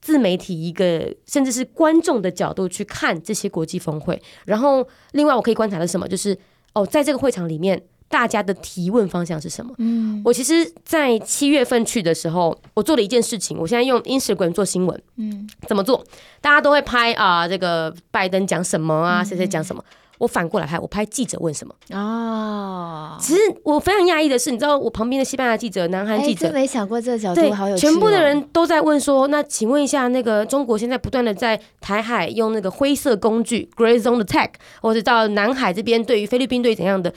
[0.00, 6.06] 自媒体一个甚至是观众的角度去看这些国际峰会，然后另外我可以观察的是什么？
[6.06, 6.36] 就是
[6.74, 9.74] 哦，在这个会场里面，大家的提问方向是什么？
[9.78, 13.58] 嗯，我其实，在七月份去的时候，我做了一件事情。
[13.58, 16.04] 我现在用 Instagram 做新闻，嗯，怎么做？
[16.40, 19.82] 大家都会拍啊，这个拜登讲什么啊，谁谁讲什么。
[20.18, 23.18] 我反过来拍，我拍记者问什么啊？
[23.20, 27.80] 其实我非常讶异的是，你知道我旁边的西班牙记者、南韩记者，真没想过这个角度，好有趣。
[27.80, 37.12] 全部的人都在问说，那请问一下，那个中国现在不断的在台海用那个灰色工具 （gray zone attack），或者到南海这边对于菲律宾队怎样的？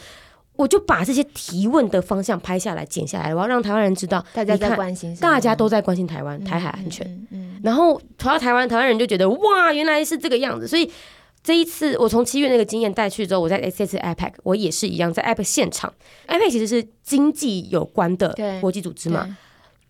[0.58, 7.28] 我就把这些提问的方向拍下来、剪下来，我要让台湾人知道，大家在关心，大家都在关心台湾、台海安全。
[7.64, 10.92] 然后跑到台湾，台湾人就觉得哇，原来是这个样子，所以。
[11.44, 15.94] 这一次我从七月那个经验带去之后，我在这次 IPAC 我也是一样在 IPAC 现场。
[16.28, 19.38] ，IPAC 其实是经济有关的国际组织嘛，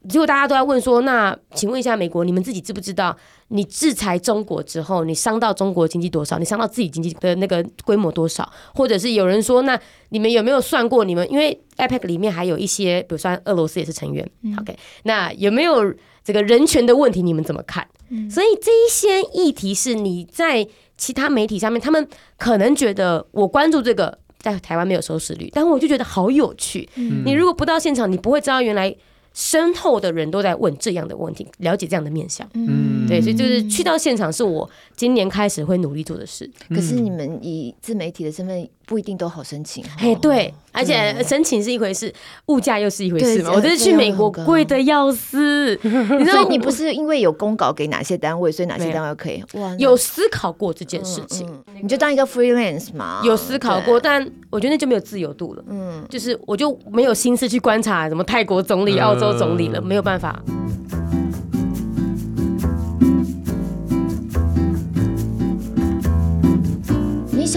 [0.10, 3.16] 结果大家都在问说，那请问一下美国，你们自己知不知道，
[3.50, 6.38] 你制裁中国之后，你伤到中国经济多少？
[6.38, 8.52] 你伤到自己经济的那个规模多少？
[8.74, 11.04] 或者是有人说，那你们有没有算过？
[11.04, 14.28] 你们因为 APEC 里面还有一些，比如说俄罗斯也是成员。
[14.44, 15.94] 嗯、OK，那有没有
[16.24, 17.22] 这个人权的问题？
[17.22, 17.88] 你们怎么看？
[18.10, 20.68] 嗯、所以这一些议题是你在。
[21.00, 22.08] 其他媒体上面，他们
[22.40, 26.90] 可能觉得我关注这个在台湾没有收视率，但我就觉得好有趣。
[26.96, 28.96] 嗯、你如果不到现场，你不会知道原来
[29.38, 32.50] 身后的人都在问这样的问题，了解这样的面相。
[32.56, 36.52] 嗯，对，所以就是去到现场是我今年开始会努力做的事。
[36.68, 38.68] 可是你们以自媒体的身份。
[38.88, 42.10] 不一定都好申请，哎，对，而且申请是一回事，
[42.46, 43.52] 物价又是一回事嘛。
[43.54, 49.44] 我这次去美国贵的要死， 你知道，你不是因为有公稿给哪些单位，所以哪些单位可以？
[49.56, 51.46] 哇，有思考过这件事情，
[51.82, 53.20] 你就当一个 freelance 嘛。
[53.26, 55.64] 有思考过，但我觉得那就没有自由度了。
[55.68, 60.42] 嗯，就是我就没有心思去观察什么泰国总理、澳洲总理了，没有办法。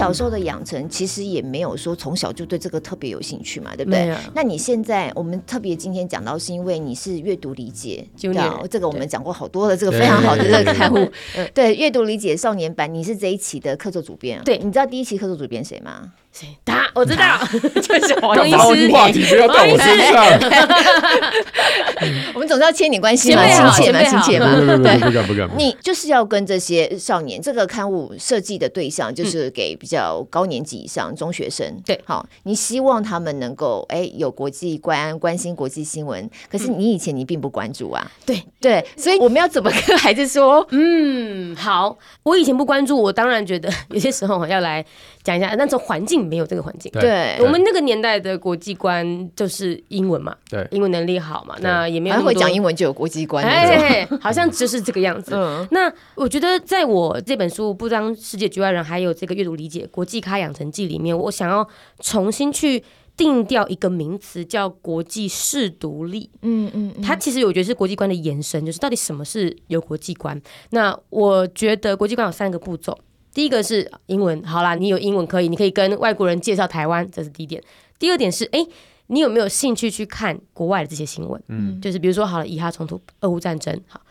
[0.01, 4.11] 小时候的养成其实也没有说从小就对这个特别有兴趣嘛，对不对？
[4.33, 8.33] 那你现在我们特别今天讲到是因为你是阅读理解，就
[8.67, 11.07] 这个我们讲过好多的这个非常好的这个刊物，
[11.53, 14.41] 对阅读理解少年版，你是这一期的客座主编。
[14.43, 16.11] 对，你知道第一期客座主编谁吗？
[16.31, 16.47] 谁？
[16.65, 17.37] 他我知道，
[17.81, 18.91] 就是黄医师。
[18.91, 20.25] 话题不要到我身上。
[22.33, 24.55] 我们总是要牵点关系嘛，亲切嘛，亲切嘛。
[24.55, 25.47] 对，不敢不敢。
[25.57, 31.65] 你就是要跟这些少年，这个刊物设计的对象就是给比较高年级以上中学生。
[31.85, 36.27] 对，好，你希望他们能够哎有国际观，关心国际新闻。
[36.49, 38.11] 可是你以前你并不关注啊。
[38.25, 40.65] 对对，所以我们要怎么跟孩子说？
[40.71, 44.83] 嗯，好，我以前不关注，我当然觉得 有些时候要来
[45.23, 46.20] 讲一下，那种环境。
[46.21, 55.35] 没有这个环境，对我们那个年代的国际观就是英文嘛，对，英文能力好嘛，那也没有会讲英文就有国际观，哎，好像就是这个样子。
[55.71, 61.67] 那我觉得在我这本书《不当世界局外人》还有这个阅读理解国际咖养成记里面，我想要
[61.99, 62.83] 重新去
[63.17, 66.29] 定调一个名词，叫国际视读力。
[66.41, 70.41] 嗯嗯，它其实我觉得是国际观的延伸，就是到底什么是有国际观？
[70.71, 72.97] 那我觉得国际观有三个步骤。
[73.33, 77.63] 第一个是英文，好啦，你有英文可以，你可以跟外国人介绍台湾，这是第一点。
[77.97, 78.65] 第二点是，哎，
[79.07, 81.41] 你有没有兴趣去看国外的这些新闻？
[81.47, 84.01] 嗯，就是比如说，好了，以哈冲突、俄乌战争，好。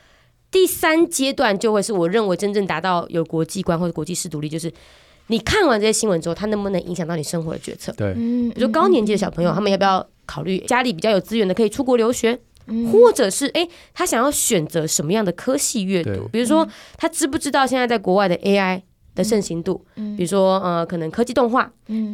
[0.51, 4.73] 第三阶段就会是我认为真正达到有国际观或者国际视独立，就是
[5.29, 7.93] 你看完这些新闻之后，它能不能影响到你生活的决策？
[7.93, 12.39] 对，比如说高年级的小朋友，他们要不要考虑家里比较有资源的可以出国留学？
[12.93, 16.29] 或者是哎，他想要选择什么样的科系阅读？
[16.29, 18.83] 比如说，他知不知道现在在国外的 AI？
[19.14, 21.70] 的盛行度，比如说呃，可能科技动画，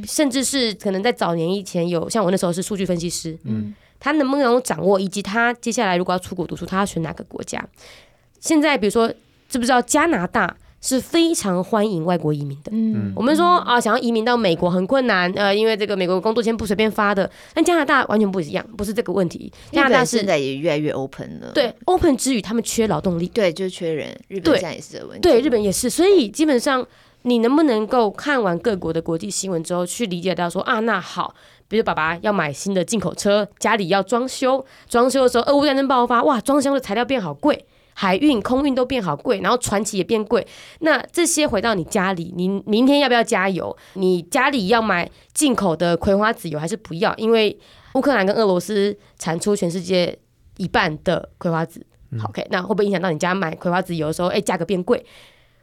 [0.06, 7.64] 甚至是可能在早年以前有像我那时候是数据分析师，嗯，他能不能掌握，以及他接下来如果要出国读书，他要选哪个国家？
[8.40, 9.12] 现在比如说，
[9.48, 10.56] 知不知道加拿大
[10.86, 12.70] 是非常欢迎外国移民的？
[12.70, 19.52] 嗯，我们说啊，想要移民到美国很困难，呃，因为这个美国工作签不随便发的，但加拿大完全不一样，不是这个问题。
[19.72, 24.16] 加拿大现在也越来越 open 了，对，open 之余他们缺劳动力，对，就是缺人。
[24.28, 26.86] 日本现在也是这个问题，对，日本也是，所以基本上。
[27.22, 31.34] 你能不能够看完各国的国际新闻之后，去理解到说啊，那好，
[31.66, 37.66] 比如爸爸要买新的进口车，家里要装修，装修的时候俄乌战争爆发，哇，装修的材料变好贵，
[37.98, 40.46] 海运、空运都变好贵，然后船期也变贵。
[40.80, 43.74] 那这些回到你家里，你明天要不要加油？
[43.94, 47.14] 你家里要买进口的葵花籽油还是不要？
[47.16, 47.58] 因为
[47.94, 50.18] 乌克兰跟俄罗斯产出全世界
[50.58, 51.84] 一半的葵花籽。
[52.18, 55.02] 好，OK，那会不会影响到你家买葵花籽油的时候，哎，价格变贵？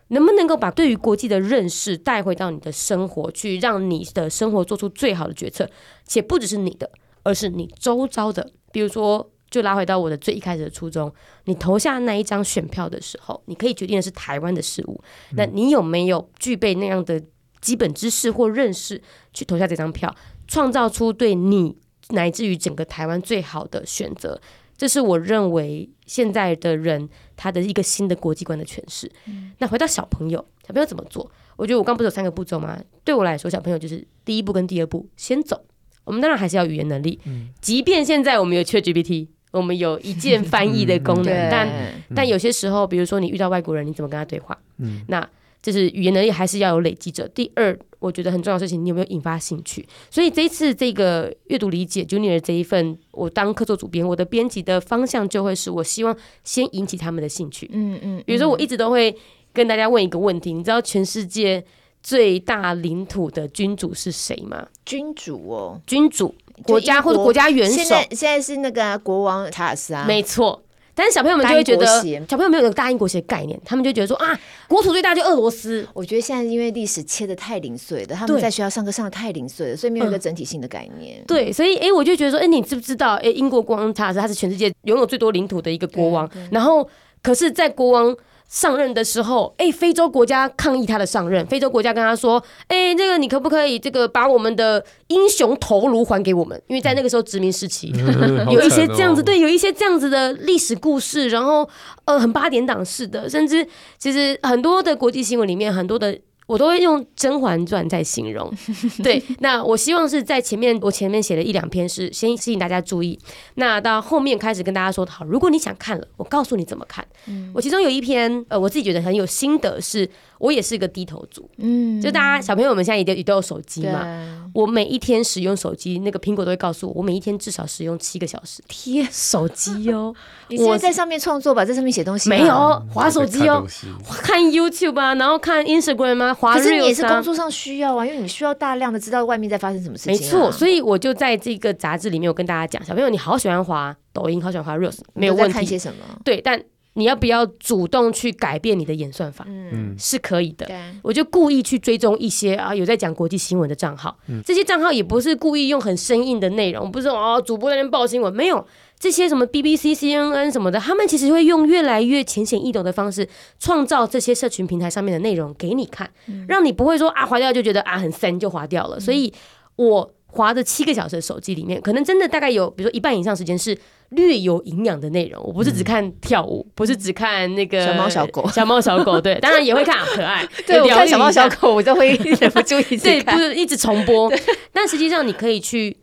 [0.08, 5.70] 能不能够把对于国际的认识带回到你的生活去，让你的生活做出最好的决策，
[6.06, 6.90] 且不只是你的，
[7.24, 8.52] 而是你周遭的。
[8.72, 11.14] 比如说，就拉回到我的最一开始的初衷，
[11.46, 15.00] 你投下那一张选票的时候，你可以决定的是台湾的事物。
[15.34, 17.22] 那你有没有具备那样的
[17.62, 19.00] 基本知识或认识
[19.32, 20.12] 去投下这张票，
[20.48, 21.78] 创造出对你
[22.10, 24.42] 乃至于整个台湾最好的选择？
[24.76, 29.10] 这是我认为现在的人他的一个新的国际观的诠释。
[29.28, 31.32] 嗯、那回到小朋友，小朋友怎么做？
[31.58, 32.82] 我觉得我刚不是有三个步骤吗？
[33.04, 35.64] 对我来说，小朋友就是第一步跟第二步先走。
[36.06, 44.58] 我们当然还是要语言能力，嗯、即便现在我们有 ChatGPT，我们有一键翻译的功能， 嗯、但、嗯、但有些时候，比如说你遇到外国人，你怎么跟他对话？
[44.80, 45.26] 嗯、那
[45.62, 47.28] 就是语言能力还是要有累积者。
[47.30, 47.80] 第二。
[48.04, 49.88] 我觉得很重要的事情，你有没有引发兴趣？
[50.12, 56.14] 所以这一次这个阅读理解 Junior 这一份，我当客座主编，我的编辑的方向就会是我希望
[56.44, 57.70] 先引起他们的兴趣。
[57.72, 59.16] 嗯嗯，嗯比如说我一直都会
[59.54, 61.64] 跟大家问一个问题：你知道全世界
[62.02, 64.68] 最大领土的君主是谁吗？
[64.84, 67.76] 君主哦，君主国家或者国家元首。
[67.76, 70.62] 现在现在是那个国王查尔斯啊，没错。
[70.96, 71.88] 但是小朋友们就会觉得，
[72.30, 75.88] 小朋友没有那个大英国协的概念，他们就觉得说啊，国土最大就俄罗斯。
[75.92, 81.20] 我觉得现在因为历史切的太零碎了，他们在学校上课上的太零碎了，所以没有一个整体性的概念。
[81.20, 83.16] 嗯、对，所以哎，我就觉得说，哎，你知不知道？
[83.16, 86.88] 哎，英国国王查尔斯他是全世界拥有最多领土的一个国王，然后
[87.24, 88.16] 可是，在国王。
[88.54, 91.44] 上任的时候，哎，非洲国家抗议他的上任。
[91.48, 96.62] 非洲国家跟他说：“哎，这个你可不可以这个把我们的英雄头颅还给我们？
[96.68, 101.30] 因为在那个时候殖民时期，嗯、有一些这样子，对，有一些这样子的历史故事。
[101.30, 101.68] 然后，
[102.06, 106.16] 呃，很八点档式的，甚至其实很多的国际新闻里面，很多的。”
[106.48, 108.52] 我都会用《甄嬛传》在形容，
[109.04, 109.22] 对。
[109.40, 113.18] 那我希望是在前面，我前面写了一两篇是先吸引大家注意。
[113.56, 117.06] 那到后面开始跟大家说，好，如果你想看了，我告诉你怎么看。
[117.28, 120.10] 嗯、我其中有一篇，呃，我自己觉得很有心得是。
[120.40, 124.06] 我也是个低头族，嗯，就大家小朋友们现在也都也都有手机嘛。
[124.54, 128.62] 我每一天使用手机，那个苹果都会告诉我，我每一天至少使用七个小时。
[128.68, 130.14] 贴手机哦，
[130.50, 132.28] 你是在上面创作吧，在上面写东西？
[132.30, 133.66] 没有，划手机哦，
[134.22, 136.54] 看 YouTube 啊，然后看 Instagram 啊，滑。
[136.54, 140.14] 可是你也是工作上需要啊，因为你需要大量的知道外面在发生什么事情。
[140.14, 145.54] 没错，所以我就在这个杂志里面我跟大家讲，小朋友你好喜欢滑抖音，好喜欢滑 Reels，没有问题。
[145.54, 146.20] 看些什么？
[146.24, 146.62] 对，但。
[146.94, 149.46] 你要不要主动去改变你的演算法？
[149.48, 150.70] 嗯，是可以的。
[151.02, 158.66] 我就故意去追踪一些啊有在讲国际新闻的账号，嗯、这些账号也不是故意用很生硬的内容，不是哦主播在那边报新闻，没有。
[159.00, 163.28] 这些什么 BBC、CNN 什么的，他们其实会用越来越浅显易懂的方式
[163.60, 168.96] 创造这些社群平台上面的内容给你看，嗯、让你不会说啊划掉就觉得啊很深就划掉了。
[168.96, 169.34] 嗯、所以
[169.76, 173.78] 我滑的七个小时的手机里面，可能真的大概有比如说一半以上时间是。
[174.10, 180.48] 略有营养的内容，我不是只看跳舞，嗯、不是只看那个小猫小狗，小猫小狗，对，当然也会看可爱。
[180.68, 184.30] 对，我看小猫小狗，我就会 忍不住一直对，不是一直重播。
[184.30, 184.40] 对
[184.72, 185.98] 但实际上，你可以去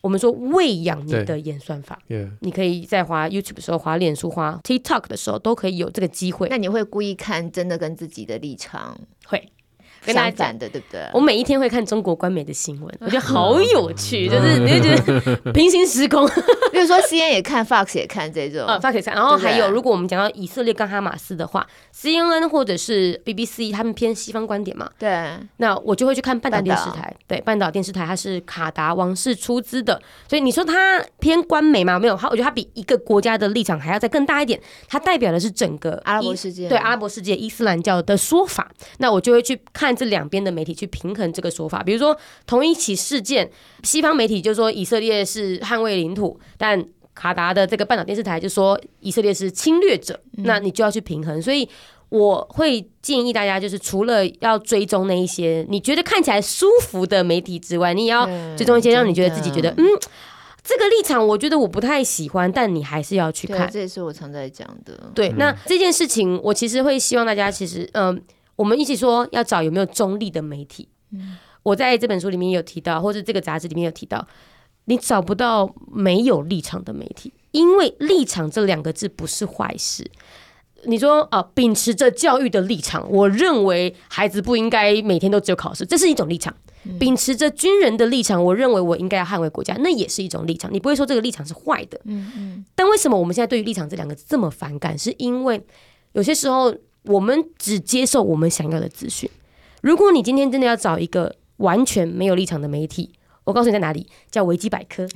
[0.00, 1.98] 我们说喂养你的演算法，
[2.40, 6.48] 你可以在滑 YouTube 的时候、滑脸书、滑 TikTok 的时候，都可以有这个机会。
[6.48, 9.52] 那你会故意看真的跟自己的立场会？
[10.04, 11.00] 跟大家讲的对不对？
[11.12, 16.26] 我每一天会看中国官媒的新闻，我觉得好有趣，就是你会觉得平行时空。
[16.72, 19.14] 比如说 CNN 也看，Fox 也看这种，Fox 也看。
[19.14, 24.88] 然后还有，如果我们讲到以色列跟哈马斯的话，CNN 或者是 BBC，他们偏西方观点嘛。
[24.98, 25.28] 对。
[25.58, 31.98] 那我就会去看半岛电视台，对，半岛电视台它是卡达王室出资的，所以你说它偏官媒吗？
[31.98, 38.70] 没有，它我觉得它比一个国家的立场还要再更大一点，它代表的是整个阿拉伯世界，对阿拉伯世界伊斯兰教的说法。
[38.98, 39.89] 那我就会去看。
[39.94, 42.16] 这两边的媒体去平衡这个说法，比如说
[42.46, 43.50] 同一起事件，
[43.82, 46.84] 西方媒体就说以色列是捍卫领土，但
[47.14, 51.42] 卡达的这个半岛电视台就说以色列是侵略者，那你就要去平衡。
[51.42, 51.68] 所以
[52.08, 58.26] 我会建议大家，就是除了要追踪那一些你觉得看起来舒服的媒体之外，你也要
[58.56, 59.84] 追踪一些让你觉得自己觉得嗯，
[60.62, 63.70] 这个立场我觉得我不太喜欢，但你还是要去看。
[63.70, 65.10] 这也是我常在讲的。
[65.14, 68.14] 对，那这件事情我其实会希望大家其实嗯。
[68.14, 68.22] 呃
[68.60, 70.86] 我们一起说要找有没有中立的媒体。
[71.12, 74.28] 嗯，我在这本书里面有提到，或者这个杂志里面有提到，
[74.84, 80.04] 你找不到没有立场的媒体，因为立场这两个字不是坏事。
[80.84, 86.52] 你说啊，秉持着教育的立场，我认为孩子不应该每天都只有考试，这是一种立场；
[86.98, 90.70] 秉持着军人的立场，我认为我应该要捍卫国家，那也是一种立场。
[90.70, 91.98] 你不会说这个立场是坏的。
[92.04, 92.64] 嗯嗯。
[92.74, 94.98] 但为什么我们现在对于立场这两个字这么反感？
[94.98, 95.64] 是因为
[96.12, 96.74] 有些时候。
[97.02, 99.28] 我们只接受我们想要的资讯。
[99.82, 103.10] 如果你今天真的要找一个完全没有立场的媒体，
[103.44, 105.08] 我告诉你在哪里，叫维基百科，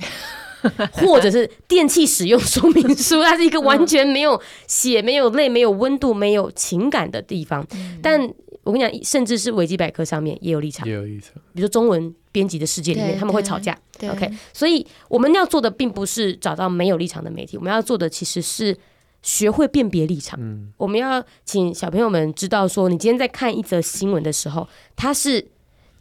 [0.93, 7.65] 或者是电器使用说明书， 它是一个完全没有血、没有泪、没有温度、没有情感的地方。
[8.01, 8.19] 但
[8.63, 11.33] 我跟你讲，甚至是维基百科上面也有立场，也有立场。
[11.53, 13.77] 比如说中文编辑的世界里面，他们会吵架。
[14.09, 18.75] OK，所以我们要做的并不是找到没有立场的媒体，我们要做的其实是。
[19.25, 25.47] 学会辨别立场，嗯，我们要请小朋友们知道说，你今天在看一则新闻的时候，它是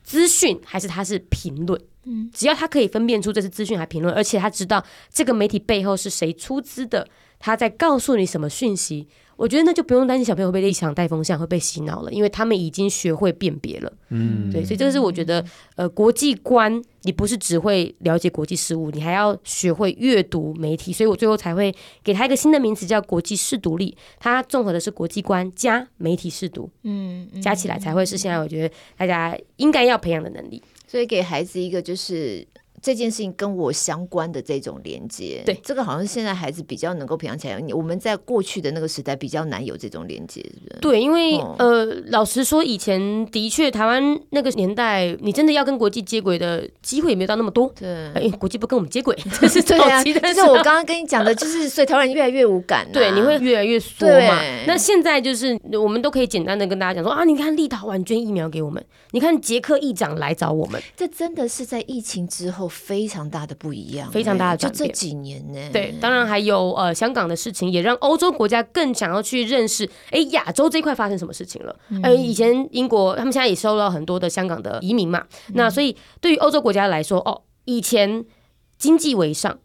[0.03, 1.81] 资讯还是它是评论？
[2.05, 7.09] 嗯，只要他可以分辨出这是资讯还是评论，而且他知道这个媒体背后是谁出资的，
[7.39, 9.09] 他在告诉你什么讯息。
[9.37, 13.93] 我觉得那就不用担心小朋友会被立场带风向，会被洗脑了，因为他们已经学会辨别了。
[14.11, 15.45] 嗯，对，所以这个是我觉得，
[15.76, 20.93] 呃，国际观你不是只会了解国际事务，你还要学会阅读媒体。
[20.93, 23.97] 所以我最后才会给他一个新的名词，叫国际视读力。
[24.18, 30.62] 它综合的是国际观加媒体视读，嗯，加起来才会是现在我觉得大家应该要培养的能力。
[30.87, 32.47] 所以给孩子一个就是。
[32.85, 37.59] 这件事情跟我相关的这种连接，对，这个好像是现在孩子比较能够培养起来。
[37.72, 40.80] 我们在过去的那个时代比较难有这种连接，是不是？
[40.82, 47.72] 对，因为、哦、呃，老实说，以前的确台湾那个年代，你真的要跟国际接轨的机会也没有到那么多。
[47.74, 50.20] 对，国际不跟我们接轨，这是早期的。
[50.20, 54.39] 就是我刚刚跟你讲的，就是所以台湾人越来越无感、啊， 对，你会越来越缩嘛。
[54.66, 63.55] 那现在就是我们都可以简单的跟大家讲说啊，你看立陶宛捐疫苗给我们，你看捷克议长来找我们，这真的是在疫情之后非常大的。
[63.55, 64.57] 不一样，非常大的。
[64.57, 71.75] 就这几年呢，对，当然还有呃香港的事情，也让欧洲国家更想要去认识，哎，亚洲这一块发生什么事情了？
[72.03, 78.25] 呃、嗯，以前英国他们现在也收到很多的香港的移民嘛，嗯、那所以对于欧洲国家来说，哦，以前
[78.77, 79.57] 经济为上，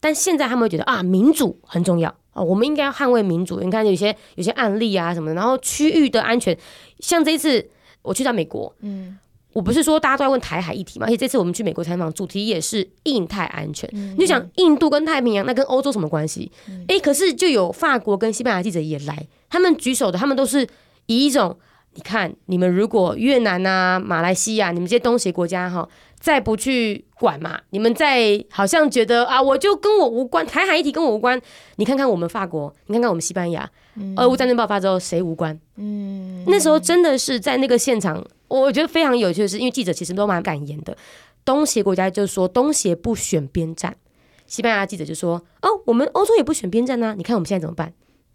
[0.00, 3.60] 但现在他们会觉得啊，民主很重要哦，我们应该要捍卫民主。
[3.60, 6.58] 你看有些有些案例啊什么的，然后区域的安全，
[6.98, 7.70] 像这一次
[8.02, 9.16] 我去到美国，嗯。
[9.58, 13.90] 我不是说大家都在问台海议题嘛，而且这次我们去美国采访，主题也是印太安全。
[13.92, 16.48] 嗯、你就想印度跟太平洋，那跟欧洲什么关系？
[16.86, 20.64] 哎、嗯，可是就有法国跟西班牙记者也来，他们举手的，他们都是
[21.06, 21.58] 以一种，
[21.94, 25.88] 你看你们如果越南啊、马来西亚，你们这些东协国家哈，
[26.20, 31.40] 再不去管嘛，你们再好像觉得啊，我就跟我无关，台海议题跟我无关。
[31.78, 33.68] 你看看我们法国，你看看我们西班牙，
[34.14, 35.58] 俄乌战争爆发之后谁无关？
[35.74, 38.24] 嗯，那时候真的是在那个现场。
[38.48, 40.96] 我觉得非常有趣的是，因为记者其实都蛮敢言的。
[41.44, 43.96] 东协国家就说东协不选边站，
[44.46, 47.14] 西班牙记者就说：“哦，我们欧洲也不选边站呢、啊。
[47.16, 47.92] 你看我们现在怎么办？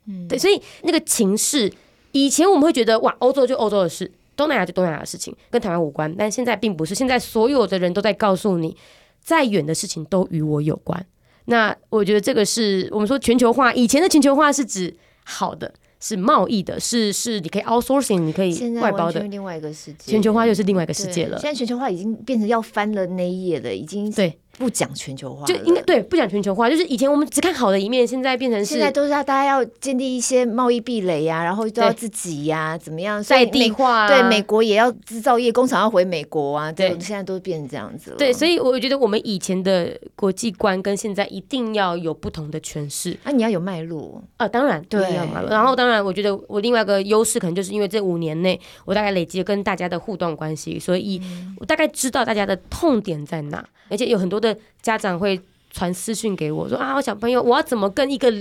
[0.07, 1.71] 嗯，对，所以那个情势，
[2.11, 6.13] 以前我们会觉得哇，欧洲就欧洲的事，东南亚就东南亚的事情，跟台湾无关。
[6.17, 8.75] 但现在并不是，现在所有的人都在告诉你，
[9.21, 11.05] 再远的事情都与我有关。
[11.45, 15.73] 那我觉得这个是我们说全球化，以前的全球化是指好的。
[16.05, 19.21] 是贸易的，是是，你可以 outsourcing，你可以外包的。
[19.21, 21.39] 另外一个世界，全球化又是另外一个世界了。
[21.39, 24.37] 现在全球化已经变成要翻了那一页了，已经对。
[24.57, 34.07] 不讲全球化，就应该对不讲全球化，就是以前我们只看好的一面，现在变成是现在都是要大家要建立一些贸易壁垒呀，然后都要自己呀，怎么样在地化？
[34.07, 38.17] 对，美国也要制造业工厂要回美国啊，对，现在都变成这样子了。
[38.17, 43.17] 对，所以我觉得我们以前的国际观跟现在一定要有不同的诠释。
[43.23, 45.49] 啊你要有脉络啊，当然对，要脉络。
[45.49, 51.19] 然后当然，我觉得我另外一个优势可能就是因为这五年内我大概累积了跟大家的互动关系，所以
[51.59, 55.17] 我大概知道大家的痛点在哪，而且有很多的家长。
[55.17, 55.39] 会
[55.71, 58.31] 传私讯给我说啊，我小朋友，我要怎么跟一个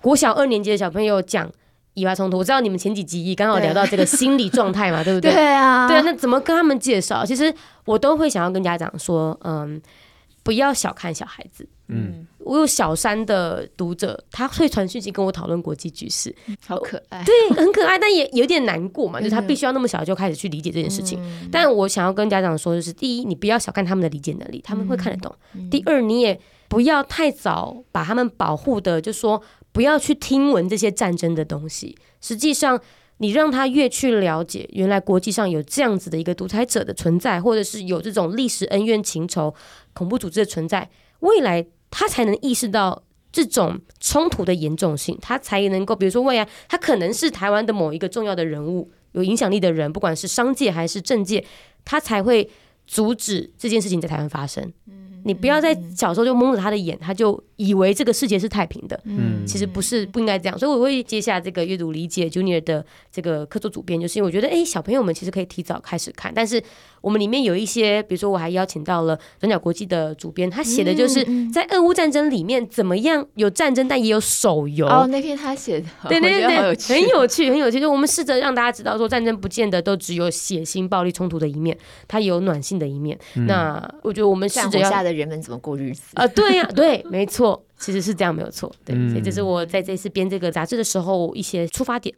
[0.00, 1.46] 国小二年级的小朋友讲
[1.92, 2.38] 以巴冲突？
[2.38, 5.30] 我知道你们前几集刚好聊到这个心理状态嘛， 对不对？
[5.32, 7.26] 对啊，对啊，那怎么跟他们介绍？
[7.26, 7.52] 其实
[7.84, 9.78] 我都会想要跟家长说，嗯，
[10.42, 11.68] 不要小看小孩子。
[11.92, 16.34] 嗯，我有小三的读者，他会传讯息跟我讨论国际局势，
[16.66, 21.20] 好可爱，对，很可爱，但也有点难过嘛，就是他必须要那么小就开始去理解这件事情。
[21.22, 29.40] 嗯、但我想要跟家长说，就是第一，你不要小看他们的理解能力，他们会看得懂；嗯、第二，你也不要太早把他们保护的，就说
[29.70, 31.96] 不要去听闻这些战争的东西。
[32.20, 32.80] 实际上，
[33.18, 39.54] 你让他越去了解，原来国际上有这样子的一个独裁者的存在，或者是有这种历史恩怨情仇、
[39.92, 40.90] 恐怖组织的存在，
[41.20, 41.66] 未来。
[41.92, 51.44] 他才能意识到这种冲突的严重性，他才能够，比如说，未来他可能是台湾的某一个重要的人物，有影响力的人，不管是商界还是政界，
[51.84, 52.50] 他才会
[52.86, 54.72] 阻止这件事情在台湾发生。
[55.24, 59.00] 你不要在小时候就蒙着他的眼，他就以为这个世界是太平的。
[59.04, 60.58] 嗯，其实不是，不应该这样。
[60.58, 66.32] 所以我会接下这个阅读理解 Junior 的这个客座主编，就是因为我觉得，哎，小朋友们其实可以提早开始看。
[66.34, 66.60] 但是
[67.02, 74.86] 我们里面有一些，比如说我还邀请到了转角国际的主编，他写的就是在俄乌战争里面怎么样有战争，但也有手游。
[74.86, 77.78] 哦，那篇他写的，对对对，很有趣，很有趣， 很有趣。
[77.78, 81.76] 就我们试着让大家知道，说战争不见得都只有血腥暴力冲突的一面，
[82.08, 83.18] 它有暖性的一面。
[83.46, 85.02] 那我觉得我们试着要。
[85.02, 86.24] 人们怎么过日子啊？
[86.28, 88.70] 对呀，对，没错，其实是这样，没有错。
[88.84, 92.14] 对，所以这是我在这次编这个杂志的时候一些出发点。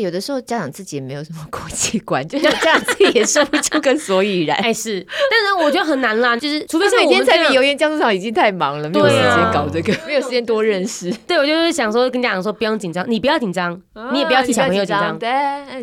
[0.00, 4.56] 有的时候家长自己也没有什么国际观， 就是家长自己也说不出个所以然。
[4.58, 11.10] 哎，是，但是我觉得很难啦，就是除非是每天柴米油盐酱醋茶已经太忙了，没有时间搞这个，没有时间多认识。
[11.26, 13.80] 对，我就是想说跟家长说，不用紧张，你不要紧张，
[14.12, 15.28] 你也不要替小朋友紧张，对，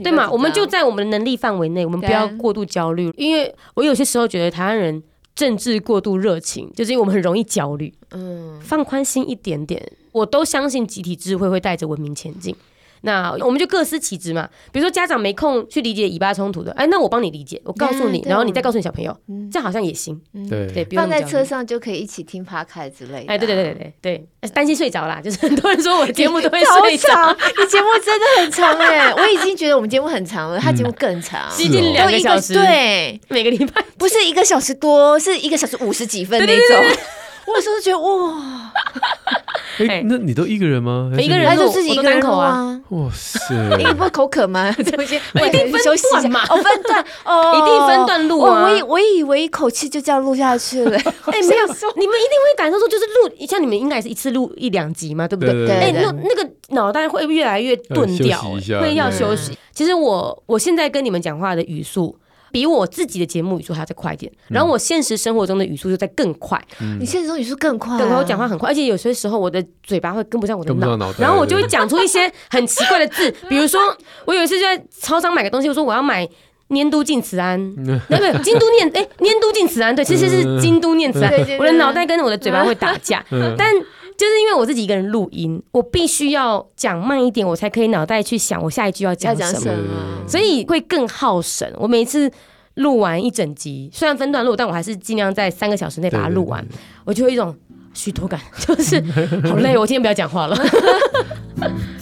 [0.01, 0.30] 对嘛？
[0.30, 5.03] 我们就在我们的能力范围内，我们不要过度焦虑，因为我有些时候觉得台湾人。
[5.36, 7.93] 政治过度热情，就是因为我们很容易焦虑。
[8.12, 9.82] 嗯，放宽心一点点，
[10.12, 12.53] 我都相信集体智慧会带着文明前进。
[13.01, 14.47] 那我们就各司其职嘛。
[14.71, 19.15] 比如说家长没空去理解以巴冲突的，哎，那我帮你理解，我告诉你，然后你再告诉你小朋友，
[19.51, 20.19] 这样好像也行。
[20.49, 23.33] 对对，放在车上就可以一起听 podcast 之类的。
[23.33, 27.37] 哎，对对对对对对，担心睡着啦， 就是很多人说我节目都会睡着。
[27.57, 32.53] 你节目真的很长哎， 我已经觉得我们节目很长了，他节目更长，接近两个小时。
[32.53, 36.97] 对，每个礼拜不是一个小时多，是一个小时五十几分那种。
[37.49, 38.71] 我有时候觉得哇。
[39.87, 41.09] 哎，那你都一个人吗？
[41.17, 42.77] 一个人，还是自己一个人口啊？
[42.89, 43.55] 哇塞！
[43.77, 44.69] 你不会口渴吗？
[44.75, 45.81] 这些一定分
[46.11, 46.41] 段嘛？
[46.49, 48.63] 哦，分段哦，一定分段录啊！
[48.63, 50.97] 我以我以为一口气就这样录下去了。
[51.31, 55.71] 哎，没有，你们一定会感受说，就是录，像你们应该也是一次录一两集嘛，对不对？
[55.71, 58.37] 哎，那那个脑袋会越来越钝掉，
[58.81, 59.57] 会要休息。
[59.73, 62.17] 其实我我现在跟你们讲话的语速。
[62.51, 66.61] 比我自己的节目语速还要再快一点，然后我现实生活中的语速就在更快。
[66.99, 73.79] 你现实中语速更快，更快我讲话很快，而且有些时候我的嘴巴会跟不上我的脑，然后我就会讲出一些很奇怪的字， 比如说
[74.25, 76.27] 我有一次就在超商买个东西，我说我要买
[76.69, 77.59] 粘都净慈庵，
[78.09, 83.23] 那个京都念哎粘都净慈安，对，其实是京都念慈庵，我的脑袋跟我的嘴巴会打架，
[83.57, 83.73] 但。
[84.20, 89.84] 就是因为我自己一个人录音，我必须要讲慢一点，我才可以脑袋去想我下一句要讲什么，什么
[90.28, 91.74] 所以会更耗神。
[91.78, 92.30] 我每次
[92.74, 96.67] 录完一整集，虽然分段录，但我还是尽量在三个小时内把它录完。
[97.05, 97.55] 我就有一种
[97.93, 99.01] 虚脱感， 就是
[99.47, 100.57] 好累，我今天不要讲话了。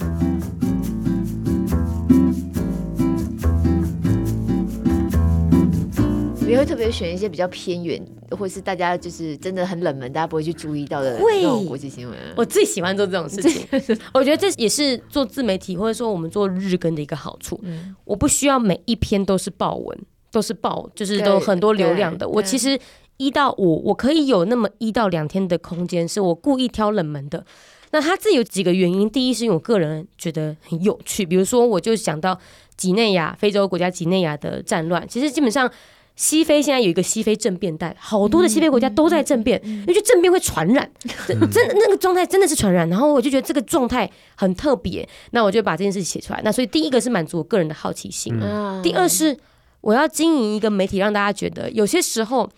[6.48, 12.18] 你会特别选一些比较偏远，或是大家就是真的很冷门，大家不会去注意到的那种国际新闻。
[12.34, 13.66] 我最喜欢做这种事情，
[14.14, 17.60] 我觉得这也是做自媒体或者说我们做日更的一个好处。
[17.64, 19.98] 嗯、我不需要每一篇都是爆文，
[20.32, 22.26] 都是爆，就是都很多流量的。
[22.26, 22.80] 我其实
[23.18, 27.44] 一到五，我可以有那么一到两天的空间，是我故意挑冷门的。
[27.90, 32.38] 那它这有几个原因，第一是因为我个人觉得很有趣，比如说我就想到
[32.74, 35.70] 几内亚非洲国家几内亚的战乱，其实基本上。
[36.18, 40.90] 西非现在有一个西非政变带，好多的西非国家都在政变，因为政变会传染，
[41.28, 42.88] 真的那个状态真的是传染。
[42.88, 46.40] 然后我就觉得这个状态很特别，那我就把这件事写出来。
[46.42, 48.34] 那所以第一个是满足我个人的好奇心，
[48.82, 49.38] 第二是
[49.80, 52.50] 我要经营一个媒体，让大家觉得有些时候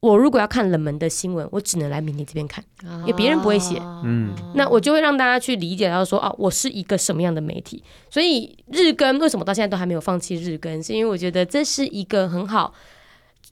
[0.00, 2.64] 我如果要看冷门的新闻，我只能来明天这边看，
[3.00, 3.76] 因为别人不会写。
[4.04, 7.82] 嗯，那我就会让大家去理解到说，哦，我是一个什么样的媒体。
[8.08, 12.72] 所以日更为什么到现在都还没有放弃日更，是因为我觉得这是一个很好。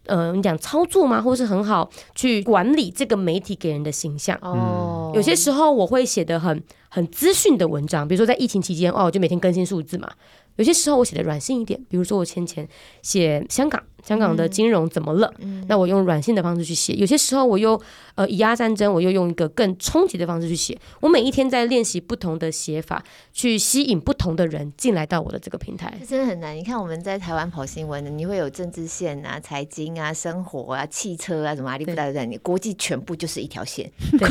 [0.04, 1.20] 呃，你讲操作吗？
[1.20, 4.38] 或是很好去管理这个媒体给人的形象？
[4.40, 10.08] 哦，有些时候我会写的很很资讯的文章，比如说在疫情期间，哦，我就每天更新数字嘛。
[10.54, 12.68] 有些时候我写的软性一点，比如说我先前
[13.02, 13.82] 写香港。
[14.06, 15.32] 香港的金融怎么了？
[15.40, 16.92] 嗯、那我用软性的方式去写。
[16.92, 17.80] 有些时候我又
[18.14, 20.78] 呃以压战争，我又用一个更冲击的方式去写。
[21.00, 23.02] 我每一天在练习不同的写法，
[23.32, 25.92] 去吸引不同的人进来到我的这个平台。
[25.98, 26.54] 这真的很难。
[26.54, 34.28] 你看我们在台湾跑新闻的，你会有政治线啊、财经啊、生活啊、汽车啊什么阿里不达都在你，国际全部就是一条线，对，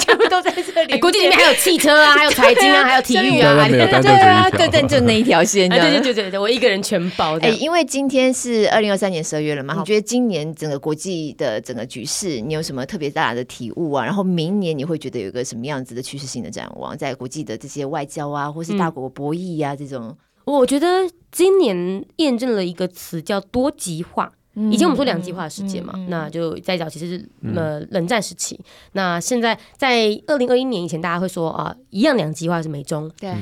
[0.00, 0.98] 全部都在这里。
[1.00, 5.70] 国际里面还有汽车啊， 还有财经啊，还有体育啊，对啊，对对，就那一条线。
[5.70, 7.38] 对对对对对，我一个人全包。
[7.38, 8.30] 哎，因为今天。
[8.42, 9.74] 是二零二三年十二月了嘛？
[9.78, 14.04] 你觉得今年整个国际的整个局势，你有什么特别大的体悟啊？
[14.04, 20.16] 然后明年你会觉得有一个什么样子的趋势性的展望，在国际的这些外交啊，或是大国博弈呀、啊、这种？
[20.44, 24.32] 我觉得今年验证了一个词叫多极化。
[24.70, 28.54] 以前我们说两极化的世界嘛，嗯嗯、那就在早其实是呃冷战时期。
[28.56, 33.10] 嗯、那现在在二零二一年以前，大家会说啊，一样两极化是美中。
[33.18, 33.32] 对。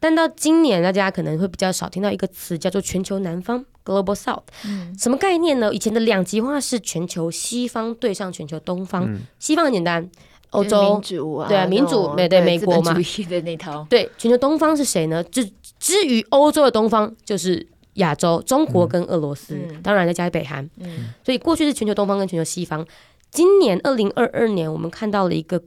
[0.00, 4.42] 但到今年，大家可能会比较少听到一个词，叫做全球南方 （Global South）。
[4.64, 5.74] 嗯，什么概念呢？
[5.74, 9.04] 以前的两极化是全球西方对上全球东方。
[9.06, 10.08] 嗯、西方很简单，
[10.50, 13.86] 欧洲民主啊，对啊，民主，美对，美国嘛，的那套。
[13.90, 15.24] 对，全球东方是谁呢？
[15.24, 20.68] 至至于欧洲的东方，就是亚洲，中国跟俄罗斯，嗯、当然再加北韩。
[20.76, 22.86] 嗯，所以过去是全球东方跟全球西方。
[23.30, 25.60] 今年二零二二年，我们看到了一个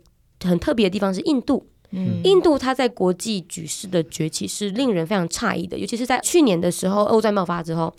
[0.44, 1.68] 很特别的地方是印度。
[1.92, 7.94] 嗯，印度它在国际局势的崛起是令人非常诧异的，尤其是在去年的时候，俄乌战爆发之后，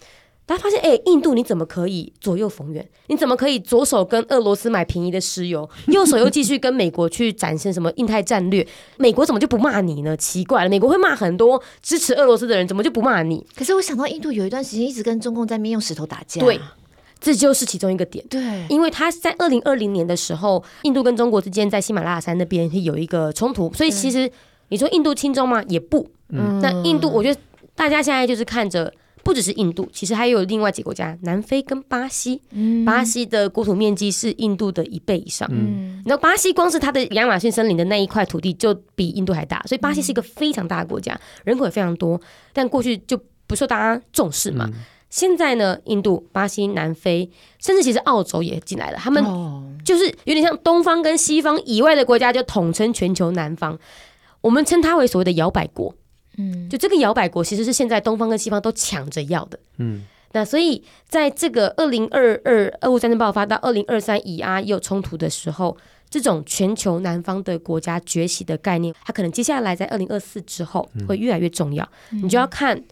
[0.44, 2.86] 大家发现，哎，印度你怎么可以左右逢源？
[3.06, 8.66] 你怎么可以左手跟俄罗斯买便宜的石油，右手又继续跟美国去展现什么印太战略？
[8.96, 10.16] 美国怎么就不骂你呢？
[10.16, 13.46] 奇怪了，美国会骂很多支持俄罗斯的人，怎么就不骂你？
[13.54, 16.40] 可是我想到印度有一段时间一直跟中共在面用石头打架。
[16.40, 16.58] 对。
[17.22, 24.30] 这就是其中一个点，对，因为他在二零二零年的时候，印度跟中国之间在喜马拉雅山那边有一个冲突，所以其实
[24.68, 25.62] 你说印度轻中吗？
[25.68, 27.40] 也不，嗯，那印度，我觉得
[27.76, 28.92] 大家现在就是看着，
[29.22, 42.20] 不只是印度，其实还有另外几个国家，南非跟巴西，嗯，巴西的国土面积是印度的一倍以上，嗯，然后巴西光是它的亚马逊森林的那一块土地就比印度还大，所以巴西是一个非常大的国家，人口也非常多，
[42.52, 43.16] 但过去就
[43.46, 44.68] 不受大家重视嘛。
[45.12, 48.96] 现在呢，印度、巴西、南非，甚至其实澳洲也进来了。
[48.96, 49.22] 他们
[49.84, 53.78] 就是有点像东方跟西方以外的国家，就统称全球南方。
[54.40, 55.94] 我们称它为所谓的摇摆国。
[56.38, 59.58] 嗯，就这个摇摆国其实是现在东方跟西方都抢着要的。
[59.76, 60.02] 嗯，
[60.32, 65.76] 那所以在这个二零二二俄乌战争爆发到二零二三以阿又冲突的时候，
[66.08, 71.86] 这种全球南方的国家崛起的概念，它可能接下来在二零二四之后会越来越重要。
[72.08, 72.82] 你就要看。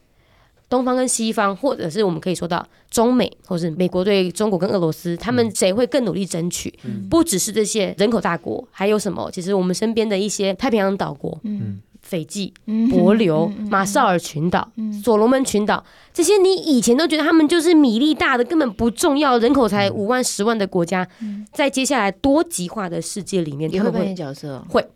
[0.71, 6.73] 东方跟西方，或者是我们可以说到中美，或是美国对中国跟俄罗斯，他们谁会更努力争取？
[6.85, 9.29] 嗯、不只是这些人口大国，还有什么？
[9.33, 14.71] 其实我们身边的一些太平洋岛国，嗯，斐济、帛琉、马绍尔群岛、
[15.03, 21.05] 所罗门群岛，这些你以前都觉得他们就是米粒大的，根本不重要，人口才五万、十万的国家，
[21.53, 24.65] 在接下来多极化的世界里面，他们会扮演角色。
[24.69, 24.87] 会，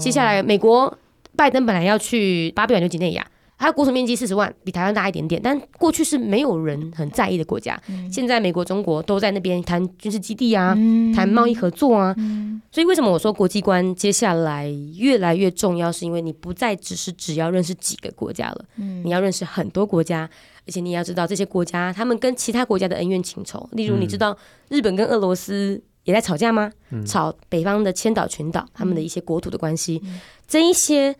[0.00, 0.96] 接下来美国
[1.34, 3.26] 拜登本来要去巴布亚纽几内亚。
[3.56, 7.80] 它国土面积四十万，比台湾大一点点，但过去是没有人很在意的国家。
[7.88, 12.14] 嗯、现在美国、中国都在那边谈军事基地啊，嗯、谈贸易合作啊。
[12.18, 15.90] 嗯、所以为什么我说国际观接下来越来越重要？
[15.90, 20.28] 是因为你不再只是只要认识几个国家了，嗯、你要认识很多国家，
[20.66, 23.66] 而且你要知道这些国家他们跟其他国家的恩怨情仇。
[23.72, 24.36] 例如，你知道
[24.68, 26.70] 日本跟俄罗斯也在吵架吗？
[26.90, 31.14] 嗯、吵北方的千岛群岛他们的一些国土的关系，嗯、这一些。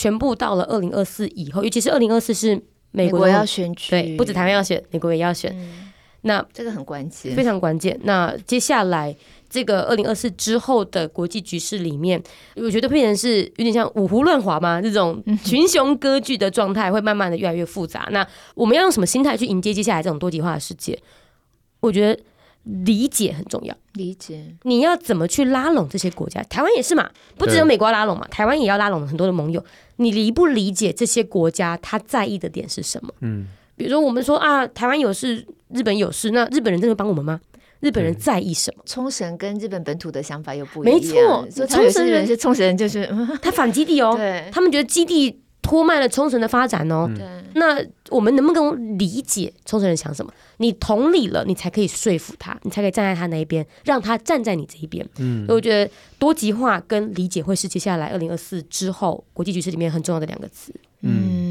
[0.00, 2.54] 全部到了二零二四以后，尤其是二零二四是
[2.90, 5.54] 美国，美国要选举，对，不止台湾要选，美国也要选。
[5.54, 5.90] 嗯、
[6.22, 8.00] 那这个很关键，非常关键。
[8.04, 9.14] 那接下来
[9.50, 12.18] 这个二零二四之后的国际局势里面，
[12.56, 18.08] 我觉得变成是有点像五胡乱华嘛，这种群雄割据的状态会慢慢的越来越复杂。
[18.10, 20.98] 那我们要用什么心态去迎接接下来这种多极化的世界？
[21.80, 22.22] 我觉得
[22.62, 23.74] 理解很重要。
[23.94, 26.42] 理解，你要怎么去拉拢这些国家？
[26.44, 29.62] 台湾也是嘛，不只有美国要拉拢嘛，台湾也要拉拢很多的盟友。
[30.00, 33.12] 你理不理解这些国家他在意的点是什么？
[33.20, 33.46] 嗯，
[33.76, 37.40] 比如说我们说啊，台湾有事，日本有事，那日本人真的帮我们吗？
[37.80, 38.82] 日本人在意什么？
[38.86, 40.94] 冲绳跟日本本土的想法又不一样。
[40.94, 41.00] 没
[41.50, 43.08] 错，冲绳人是冲绳人，就是
[43.40, 45.40] 他反基地哦， 对，他们觉得基地。
[45.70, 47.08] 拖慢了冲绳的发展哦。
[47.16, 50.32] 对，那我们能不能理解冲绳人想什么？
[50.56, 55.08] 你同理了，你才可以说服他，你才可以站在他那一边，让他站在你这一边。
[55.18, 60.74] 嗯，所以我觉得多极化跟理解会是接下来二零二四之后国际局势里面很重要的两个词。
[61.02, 61.49] 嗯。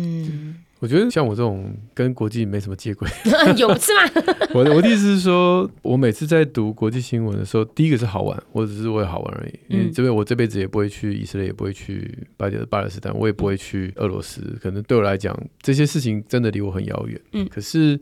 [0.79, 3.07] 我觉得像我这种跟国际没什么接轨，
[3.57, 4.23] 有是吗？
[4.55, 9.59] 我的我的意思是说，我每次在读国际新闻的时候，第一个是好玩，我只是为了好玩而已。
[9.67, 14.41] 因为这边我这辈子也不会去以色列，也不会去巴勒巴勒斯坦，我也不会去俄罗斯。
[14.61, 17.19] 可能对我来讲，这些事情真的离我很遥远。
[17.33, 17.99] 嗯，可是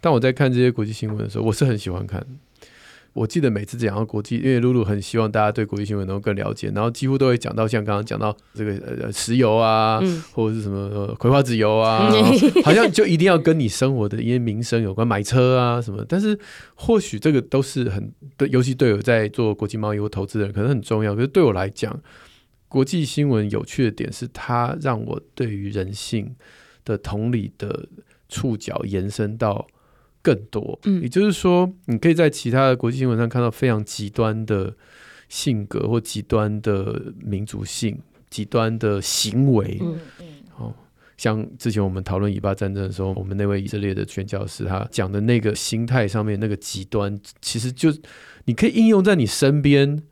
[0.00, 2.24] 当我在看这些国际新闻的时候，我是很喜欢看。
[3.12, 12.08] 我记得每次讲到国际，因为露露很希望大家对国际新闻能够更了解，然后几乎都会讲到像刚刚讲到这个呃石油啊，嗯、或者是什么、呃、葵花籽油啊，
[12.64, 16.04] 好像就一定要跟你生活的一些民生有关，买车啊什么。
[16.08, 16.38] 但是
[16.74, 21.12] 或许这个都是很对，尤其对我在做国际贸易或投资的人可能很重要。
[21.14, 22.00] 可是对我来讲，
[22.68, 26.36] 国际新闻有趣的点是它让我对于人性
[26.84, 27.88] 的同理的
[28.28, 29.66] 触角延伸到。
[30.22, 34.74] 更多，也就是说，你可以在其他的国际新闻上看到非常极端的
[35.28, 37.98] 性格或极端的民族性、
[38.28, 39.78] 极端的行为。
[39.80, 40.26] 嗯嗯，
[40.58, 40.74] 哦，
[41.16, 47.90] 像之前我们讨论以巴战争的时候，我们那位以色列的宣教师他讲的那个心态上面那个极端，其实就
[48.44, 50.02] 你可以应用在你身边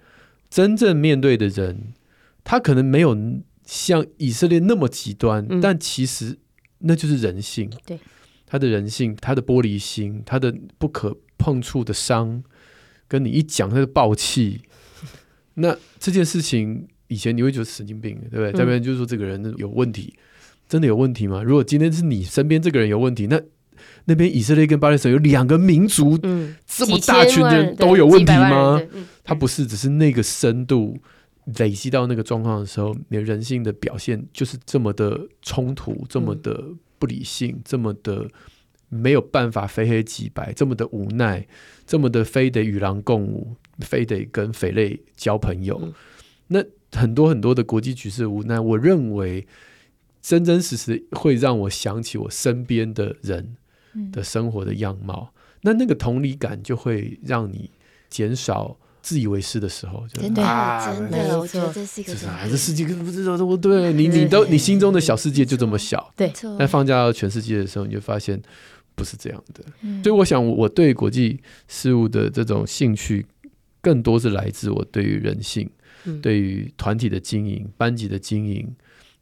[0.48, 1.92] 真正面对的人，
[2.44, 3.14] 他可能没有
[3.66, 6.38] 像以色列那么极端，嗯、但其实
[6.78, 7.70] 那就是人性。
[7.84, 7.98] 对。
[8.50, 12.42] 他的人性，他的玻璃心，他的不可碰触的伤，
[13.06, 14.62] 跟你一讲他的暴气。
[15.54, 18.52] 那这件事情以前你会觉得神经病，对不对？
[18.52, 20.14] 这边、嗯、就是说这个人有问题，
[20.66, 21.42] 真的有问题吗？
[21.42, 23.38] 如果今天是你身边这个人有问题，那
[24.06, 28.80] 那边以色列跟巴勒斯坦有两个民族，嗯、这么大群人都有问题吗？
[28.94, 30.96] 嗯、他不是，只是那个深度
[31.58, 36.64] 累积到那个状况的时候，你的人性的表现就是这么的冲突，这么的。
[36.98, 38.28] 不理性，这么的
[38.88, 41.46] 没有办法非黑即白，这么的无奈，
[41.86, 45.78] 这么的非得与狼共舞，非得跟匪类交朋友。
[45.82, 45.94] 嗯、
[46.48, 46.64] 那
[46.98, 49.46] 很多很多的国际局势无奈，我认为
[50.20, 53.56] 真真实实会让我想起我身边的人
[54.10, 55.32] 的生活的样貌。
[55.34, 57.70] 嗯、那那个同理感就会让你
[58.08, 58.78] 减少。
[59.00, 60.42] 自以为是的时候，真的，
[60.84, 66.32] 真的，我觉得这是一个啊，这世界不知道，对你，你都你心中的小世界就这么小，对。
[66.58, 68.40] 但放假到全世界的时候，你就发现
[68.94, 69.64] 不是这样的。
[70.02, 73.24] 所以，我想我对国际事务的这种兴趣，
[73.80, 75.70] 更多是来自我对于人性，
[76.20, 78.68] 对于团体的经营、班级的经营。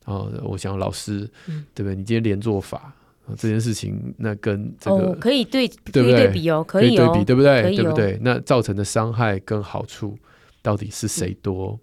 [0.05, 1.29] 然后，我想老师，
[1.75, 1.95] 对不对？
[1.95, 2.95] 你今天连坐法。
[3.37, 6.03] 这件事情，那跟这个、哦、可以对，对不对？
[6.03, 7.75] 可以对比哦，可以，哦、可以对比，对不对？
[7.75, 8.19] 对不对？
[8.23, 10.17] 那造成的伤害跟好处
[10.63, 11.79] 到底是谁多？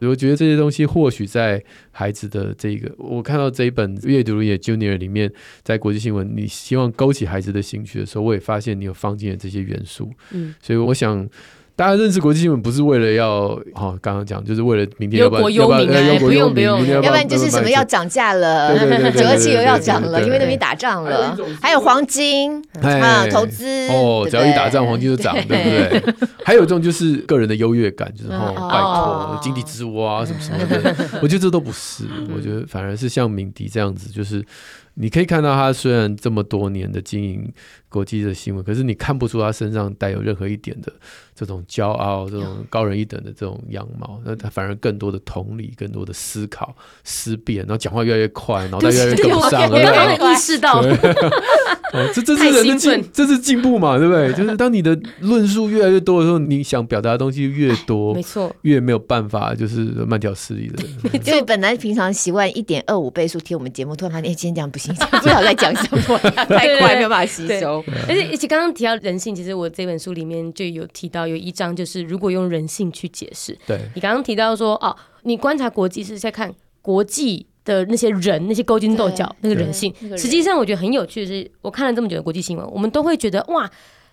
[0.00, 5.32] 嗯、我觉得这些东西或许在孩子的这个，我看到这一本阅读也 Junior 里面，
[5.62, 10.10] 在国际新闻，你希望勾起孩子的兴趣的时候，我也发现你有放进了这些元素。
[10.32, 11.28] 嗯，所以我想。
[11.76, 18.78] 大家认识国际新闻不是为了要哈，刚刚讲就是为了明天要不要要不要不用不用，要不然就是什么要涨价了，
[19.12, 26.26] 九二七油要涨了，因为那边打仗了，还有黄金啊投资哦，只要一打仗黄金就涨，对不对？
[26.44, 28.54] 还有一种就是个人的优越感，就是哦。
[28.70, 32.04] 拜托井底之蛙什么什么的， 我觉得这都不是，
[32.34, 34.44] 我觉得反而是像敏迪这样子，就是。
[34.96, 37.52] 你可以看到他虽然这么多年的经营
[37.88, 40.92] 国际的新闻，可是你看不出他身上带有任何一点的
[41.34, 44.20] 这种骄傲、这种高人一等的这种样貌。
[44.24, 49.76] 那他反而更多的同理、更多的思考、思辨，然后讲话越来越快，脑袋越来越跟不上了。
[49.76, 50.82] 我刚刚意识到，
[52.14, 53.98] 这这是人的进，这是进步嘛？
[53.98, 54.32] 对不对？
[54.32, 60.82] 就是当你的论述越来越多的时候，你想表达的东西越多，没错，越没有办法就是慢条斯理的。
[61.26, 64.94] 因为本来平常习惯一点二五倍速听我们节目，突然发现哎今天这样不行。
[64.94, 67.84] 不知道在讲什么， 太快没有办法吸收。
[68.08, 73.58] 而且，而且刚刚提到人性，其实我这本书里面就有提到有一章，就是如果用人性去解释。
[73.66, 76.52] 对，你刚刚提到说，哦，你观察国际是在看
[76.82, 79.94] 国际的那些人，那些勾心斗角那个人性。
[80.16, 83.70] 实际上，我觉得很有趣的是，我看了这么久的国际新闻，我们都会觉得哇，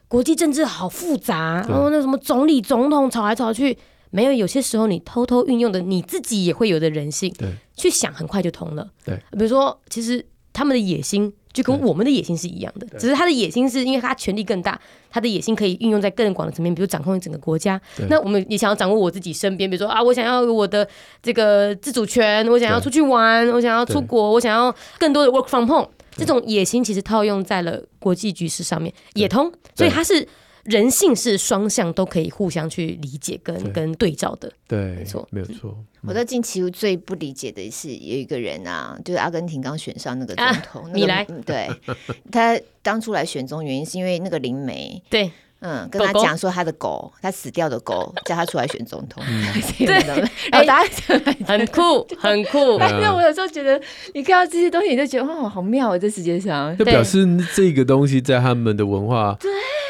[0.08, 3.78] 国际政治好复杂，然后那什么总理、总统吵来吵去。
[4.10, 8.90] 没有，有些时候你偷偷运用的你自己也会有的人性，对，去想很快就通了。
[9.06, 10.26] 对，比如说，其实。
[10.54, 14.80] 他们的野心就跟我们的野心是一样的，只是他的野心是因为他权力更大，
[15.10, 17.80] 他的野心可以运用在更广的层面，比如掌控整个国家。
[18.10, 20.88] 那我们也想要掌握我自己身边，比如说啊，我想要我的
[21.22, 25.90] 这个自主权，我想要出去玩，我想要出国，我想要更多的 work from home。
[26.18, 30.28] 这种野心其实套用在了国际局势上面也通，所以它是。
[30.64, 33.72] 人性是双向都可以互相去理解跟对。
[33.72, 35.76] 跟对照的，对，没错，没有错。
[36.04, 41.70] 嗯、我在近期最不理解的是有一个人啊，就是阿根廷刚选上那个总统，啊、你来，对，
[42.32, 45.32] 他当初来选中原因是因为那个灵媒，对。
[45.64, 49.24] 嗯，跟他讲说他的狗，他死掉的狗， 叫他出来选总统。
[49.78, 49.86] 对，
[50.52, 50.90] 然后大家
[51.46, 52.80] 很酷，很酷。
[52.80, 53.80] 因为我有时候觉得，
[54.16, 56.00] 你看到这些东西，你就觉得哇，好妙啊！
[56.00, 59.38] 这世界上，就表示这个东西在他们的文化，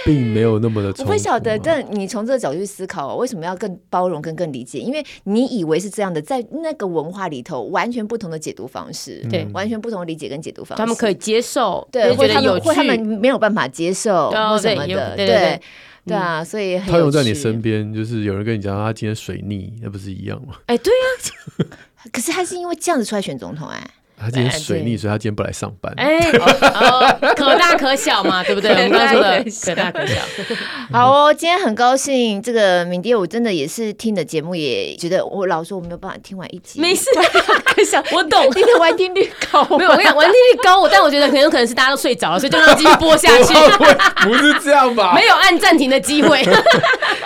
[0.06, 0.94] 并没有那么的。
[1.00, 4.80] 我不晓得，但你从这个角度去思考，为什么要更包容、跟更理解？
[4.80, 15.62] 因为你以为是这样的，在那个文化里头，完全不同的解读方式，对，完全不同的理解跟解读方式，他们可以接受，对，或者他们或他们没有办法接受，或什么的，对。
[16.04, 20.56] 对啊，所以他有在你身边，就是有人跟你讲他今天水逆，那不是一样吗？
[20.66, 21.66] 哎，对呀，
[22.12, 23.80] 可是他是因为这样子出来选总统哎。
[24.22, 25.92] 他今天水逆，所以他今天不来上班。
[25.98, 26.20] 哎，
[27.36, 28.72] 可大可小嘛，对不对？
[28.86, 30.22] 我们刚刚说的可大可小。
[30.94, 36.80] 好哦，今天很高兴，这个敏迪，我真的也是听的节目，也觉得我老说我没有办法听完一集。
[36.80, 37.06] 没事，
[37.66, 38.48] 可小， 我懂。
[38.52, 43.54] 今天完听率高，没有，我跟你讲，完听率高，我但我觉得很有可能是大家都睡着了，所以就让继续播下去。
[44.24, 45.14] 不是这样吧？
[45.16, 46.44] 没有按暂停的机会。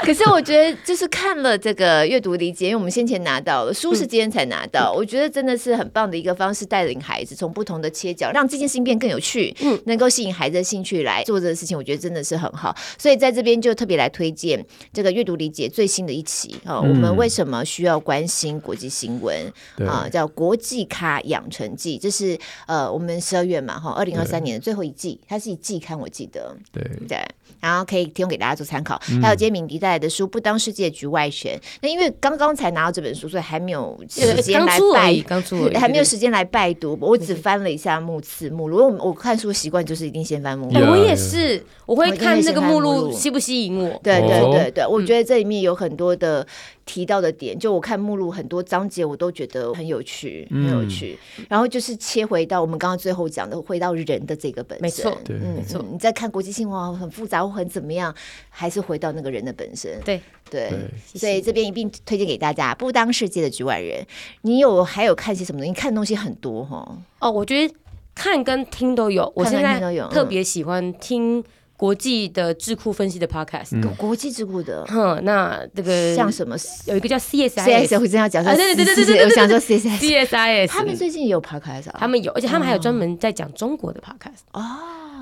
[0.04, 6.85] 可是我觉得，就是看了这个阅读理解，因为我们先前拿到了书是今天才拿到，我觉得真的是很棒的一个方式带。
[6.88, 12.76] 领孩子从不同的切角，让这件事情变更有趣，嗯，能够吸引孩子的兴趣来做这个事情，我觉得真的是很好。
[12.98, 14.64] 所以在这边就特别来推荐
[14.94, 19.52] 这个阅读理解最新的一期啊，我们为什么需要关心国际新闻
[19.88, 20.08] 啊？
[20.12, 27.18] 叫《国际咖养成记》，这是呃，我们十二月嘛，哈，二零二三年的最后一季，它是一季刊，我记得，对对。
[27.62, 29.02] 然后可以提供给大家做参考。
[29.22, 36.98] 还有今天敏迪带来的书《不当世界局外权》，那因为刚刚才拿到这本书，所以还没有时间来拜，刚出还没有时间来拜读。
[37.02, 40.80] 我只翻了一下目次目录，我我看书习惯就是一定先翻目录。
[40.92, 44.00] 我也是，我会看那个目录吸不吸引我。
[44.04, 46.46] 对对对对，我觉得这里面有很多的。
[46.86, 51.18] 提到的点，就我看目录很多章节，我都觉得很有趣，很有趣。
[51.40, 54.82] 嗯、然后就是切回到我们刚刚最后讲的，回到人的这个本身。
[54.82, 55.84] 没错，对，没错。
[55.92, 58.14] 你在看国际新闻很复杂或很怎么样，
[58.50, 60.00] 还是回到那个人的本身。
[60.06, 64.02] 对对，对所以这边一并推荐给大家，《不当世界的局外人》。
[64.42, 65.72] 你有还有看些什么东西？
[65.72, 66.98] 你看的东西很多哈。
[67.20, 67.74] 哦，我觉得
[68.14, 69.32] 看跟听都有。
[69.36, 69.80] 我现在
[70.10, 71.44] 特别喜欢听。
[71.78, 76.56] 国际的智库分析的 podcast，国际智库的，哼，那这个像什么？
[76.86, 84.64] 有一个叫 CSIS，我真要讲说，对对对对对，我想说 CSIS，CSIS，他们最近也有 podcast，他们有，而且他们还有专门在讲中国的 podcast 哦。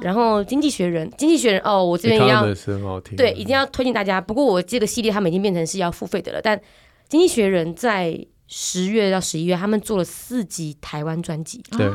[0.01, 2.45] 然后经济学人，经济学人哦，我这边要
[3.15, 4.21] 对，一定要推荐大家。
[4.21, 6.59] 不过我这个系列他们已经变成是要付费的了，但
[7.07, 11.63] 经济学人在十月到十一月，他们做了四集台湾专辑。
[11.77, 11.89] 对。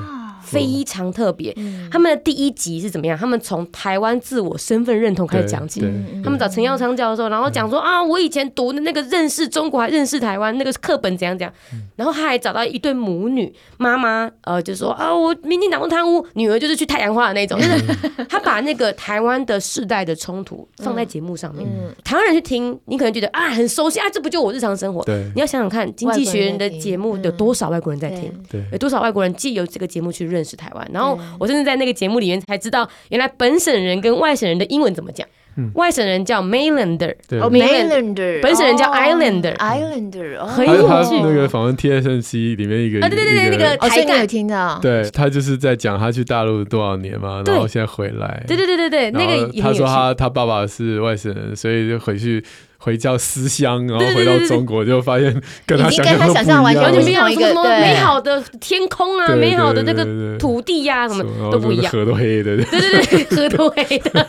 [0.51, 1.55] 非常特别，
[1.91, 3.17] 他们的第一集是怎么样？
[3.17, 5.81] 他们从台湾自我身份认同开始讲起。
[6.23, 11.53] 他们找陈耀昌教授，然后讲说啊，我以前读的那个认识中国还认识台湾那个课本怎样讲。
[11.97, 17.59] 然后他还找到一对母女，妈妈呃就说啊，我民进党贪污，女儿就是去太阳花的那种。
[17.59, 21.67] 就是他把那个台湾的世代的冲突放在节目上面，
[22.05, 25.05] 台湾人去听，你可能觉得啊很熟悉啊，这不就我日常生活？
[25.35, 28.33] 你要想想看，经济学人的节目有多少外国人在听？
[28.71, 35.27] 有多少外国人借由这个节目去认识台湾，然后我甚至在那个节目里面才知道，原来本省人跟外省人的英文怎么讲。
[35.75, 41.21] 外省人叫 Mainlander，Mainlander，本省人叫 Islander，Islander，很有趣。
[41.21, 44.21] 那个访问 TSMC 里面一个，对对对，那个台干。
[44.21, 52.45] 有听到，对他就是在讲他去大陆多少年嘛，然后现在回来，对对对对对，那个他说他他爸爸是外省人，所以就回去。
[52.81, 56.05] 回教思乡，然后回到中国就发现跟他想
[56.45, 64.27] 象完全不一样，什么美好的天空啊，美好的那个土地呀，什么都不一样，河都黑的，对对对，河都黑的，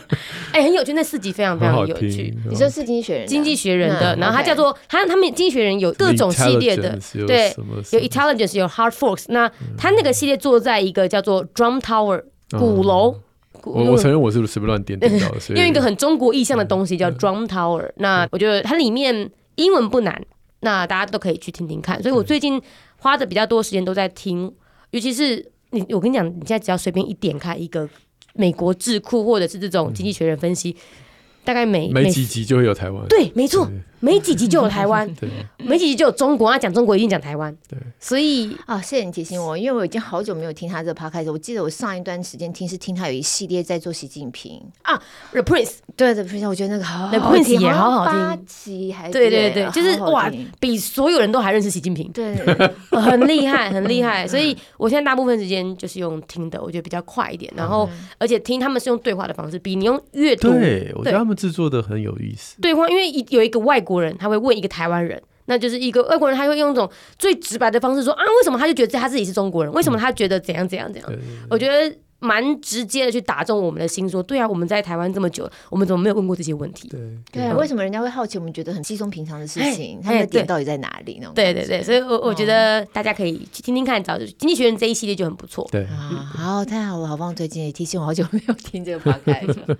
[0.52, 2.34] 哎，很有趣，那四集非常非常有趣。
[2.48, 7.54] 你说是经济学人，经济学人的，然后他叫做他他们经济学人有各种系列的，对，
[7.92, 9.48] 有 intelligence，有 hard force，那
[9.78, 12.20] 他那个系列坐在一个叫做 drum tower
[12.58, 13.14] 鼓楼。
[13.64, 17.90] 我我承认我是随便乱点点到的，用一个很中国意象的东西叫 drum tower。
[17.96, 20.22] 那我觉得它里面英文不难，
[20.60, 22.02] 那大家都可以去听听看。
[22.02, 22.60] 所以我最近
[22.98, 24.52] 花的比较多时间都在听，
[24.90, 27.88] 尤其是你，我跟你讲，你现在只要随便一点开一个
[28.34, 30.76] 美国智库或者是这种经济学人分析，
[31.44, 33.06] 大概每每几集就会有台湾。
[33.08, 33.70] 对，没错，
[34.00, 35.28] 没几集就有台湾，对，
[35.58, 44.60] 没几集就有中国，他讲中国一定讲台湾，对，所以啊，谢谢你提醒我，因为我已经好久没有听他这个 podcast，我记得我上一段时间听是听他有一系列在做习近平。
[44.82, 45.00] 啊
[45.32, 52.34] ，The Prince，对，The Prince，我觉得那个好，The Prince 也好好听，八集还对对对，就是哇，比所有人都还认识习近平，对，
[52.90, 57.88] 很厉害，很厉害，所以我现在大部分时间就是用听的，我觉得比较快一点，然后
[58.18, 64.70] 而且听他们是用对话的方式，比你用阅读，对我觉得他们制作的很有意思，对话，因为有一个外国人他会问一个。
[64.70, 66.88] 台湾人，那就是一个外国人，他会用一种
[67.18, 69.72] 最直白的方式说啊，为什么他就觉得他自己是中国人？
[69.72, 71.12] 为什么他觉得怎样怎样怎样？
[71.50, 76.88] 我觉得蛮直接的去打中我们的心，说对啊，我们在台湾这么久，我们怎么没有问过这些问题？
[76.88, 77.00] 对
[77.32, 78.38] 对，为什么人家会好奇？
[78.38, 81.32] 我们觉得很稀松平常的事情，他们的点到底在哪里呢？
[81.34, 85.68] 对对对，所以我我觉得大家可以去听听看，找经济学人这一系列就很不错。
[85.72, 87.34] 对啊，好，太好了，好棒！
[87.34, 89.58] 最近也提醒我好久没有听这个 podcast。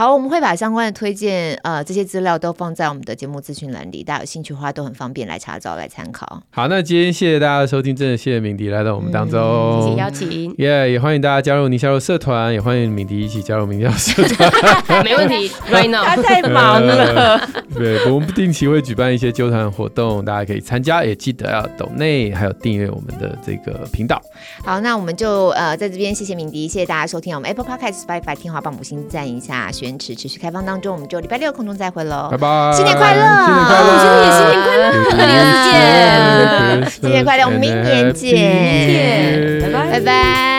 [0.00, 6.42] 好，我们会把相关的推荐，呃，这些资料都放在我们的节目资讯栏里，大家有兴趣的话都很方便来查找、来参考。
[6.48, 17.38] 好，那今天谢谢大家的收听，真的谢谢敏迪来到我们当中，嗯、谢谢邀请，耶，yeah, 也欢迎大家加入宁夏璐社团，也欢迎敏迪一起加入明夏社团， 没问题，right now，他太忙了。
[17.76, 24.18] 对，我们不定期会举办一些揪团活动，大家可以参加，也记得要抖内，还有订阅我们的这个频道。
[24.64, 35.34] 好，那我们就呃在这边谢谢敏迪，谢谢大家收听我们 Apple Podcast Spotify 听话帮五星赞一下，许愿池持续开放当中，我们就礼拜六空中再会喽，拜拜，新年快乐，新年快乐，新年新年快乐，明年
[35.72, 40.49] 见，新年快乐，我们明年见，拜拜，拜拜。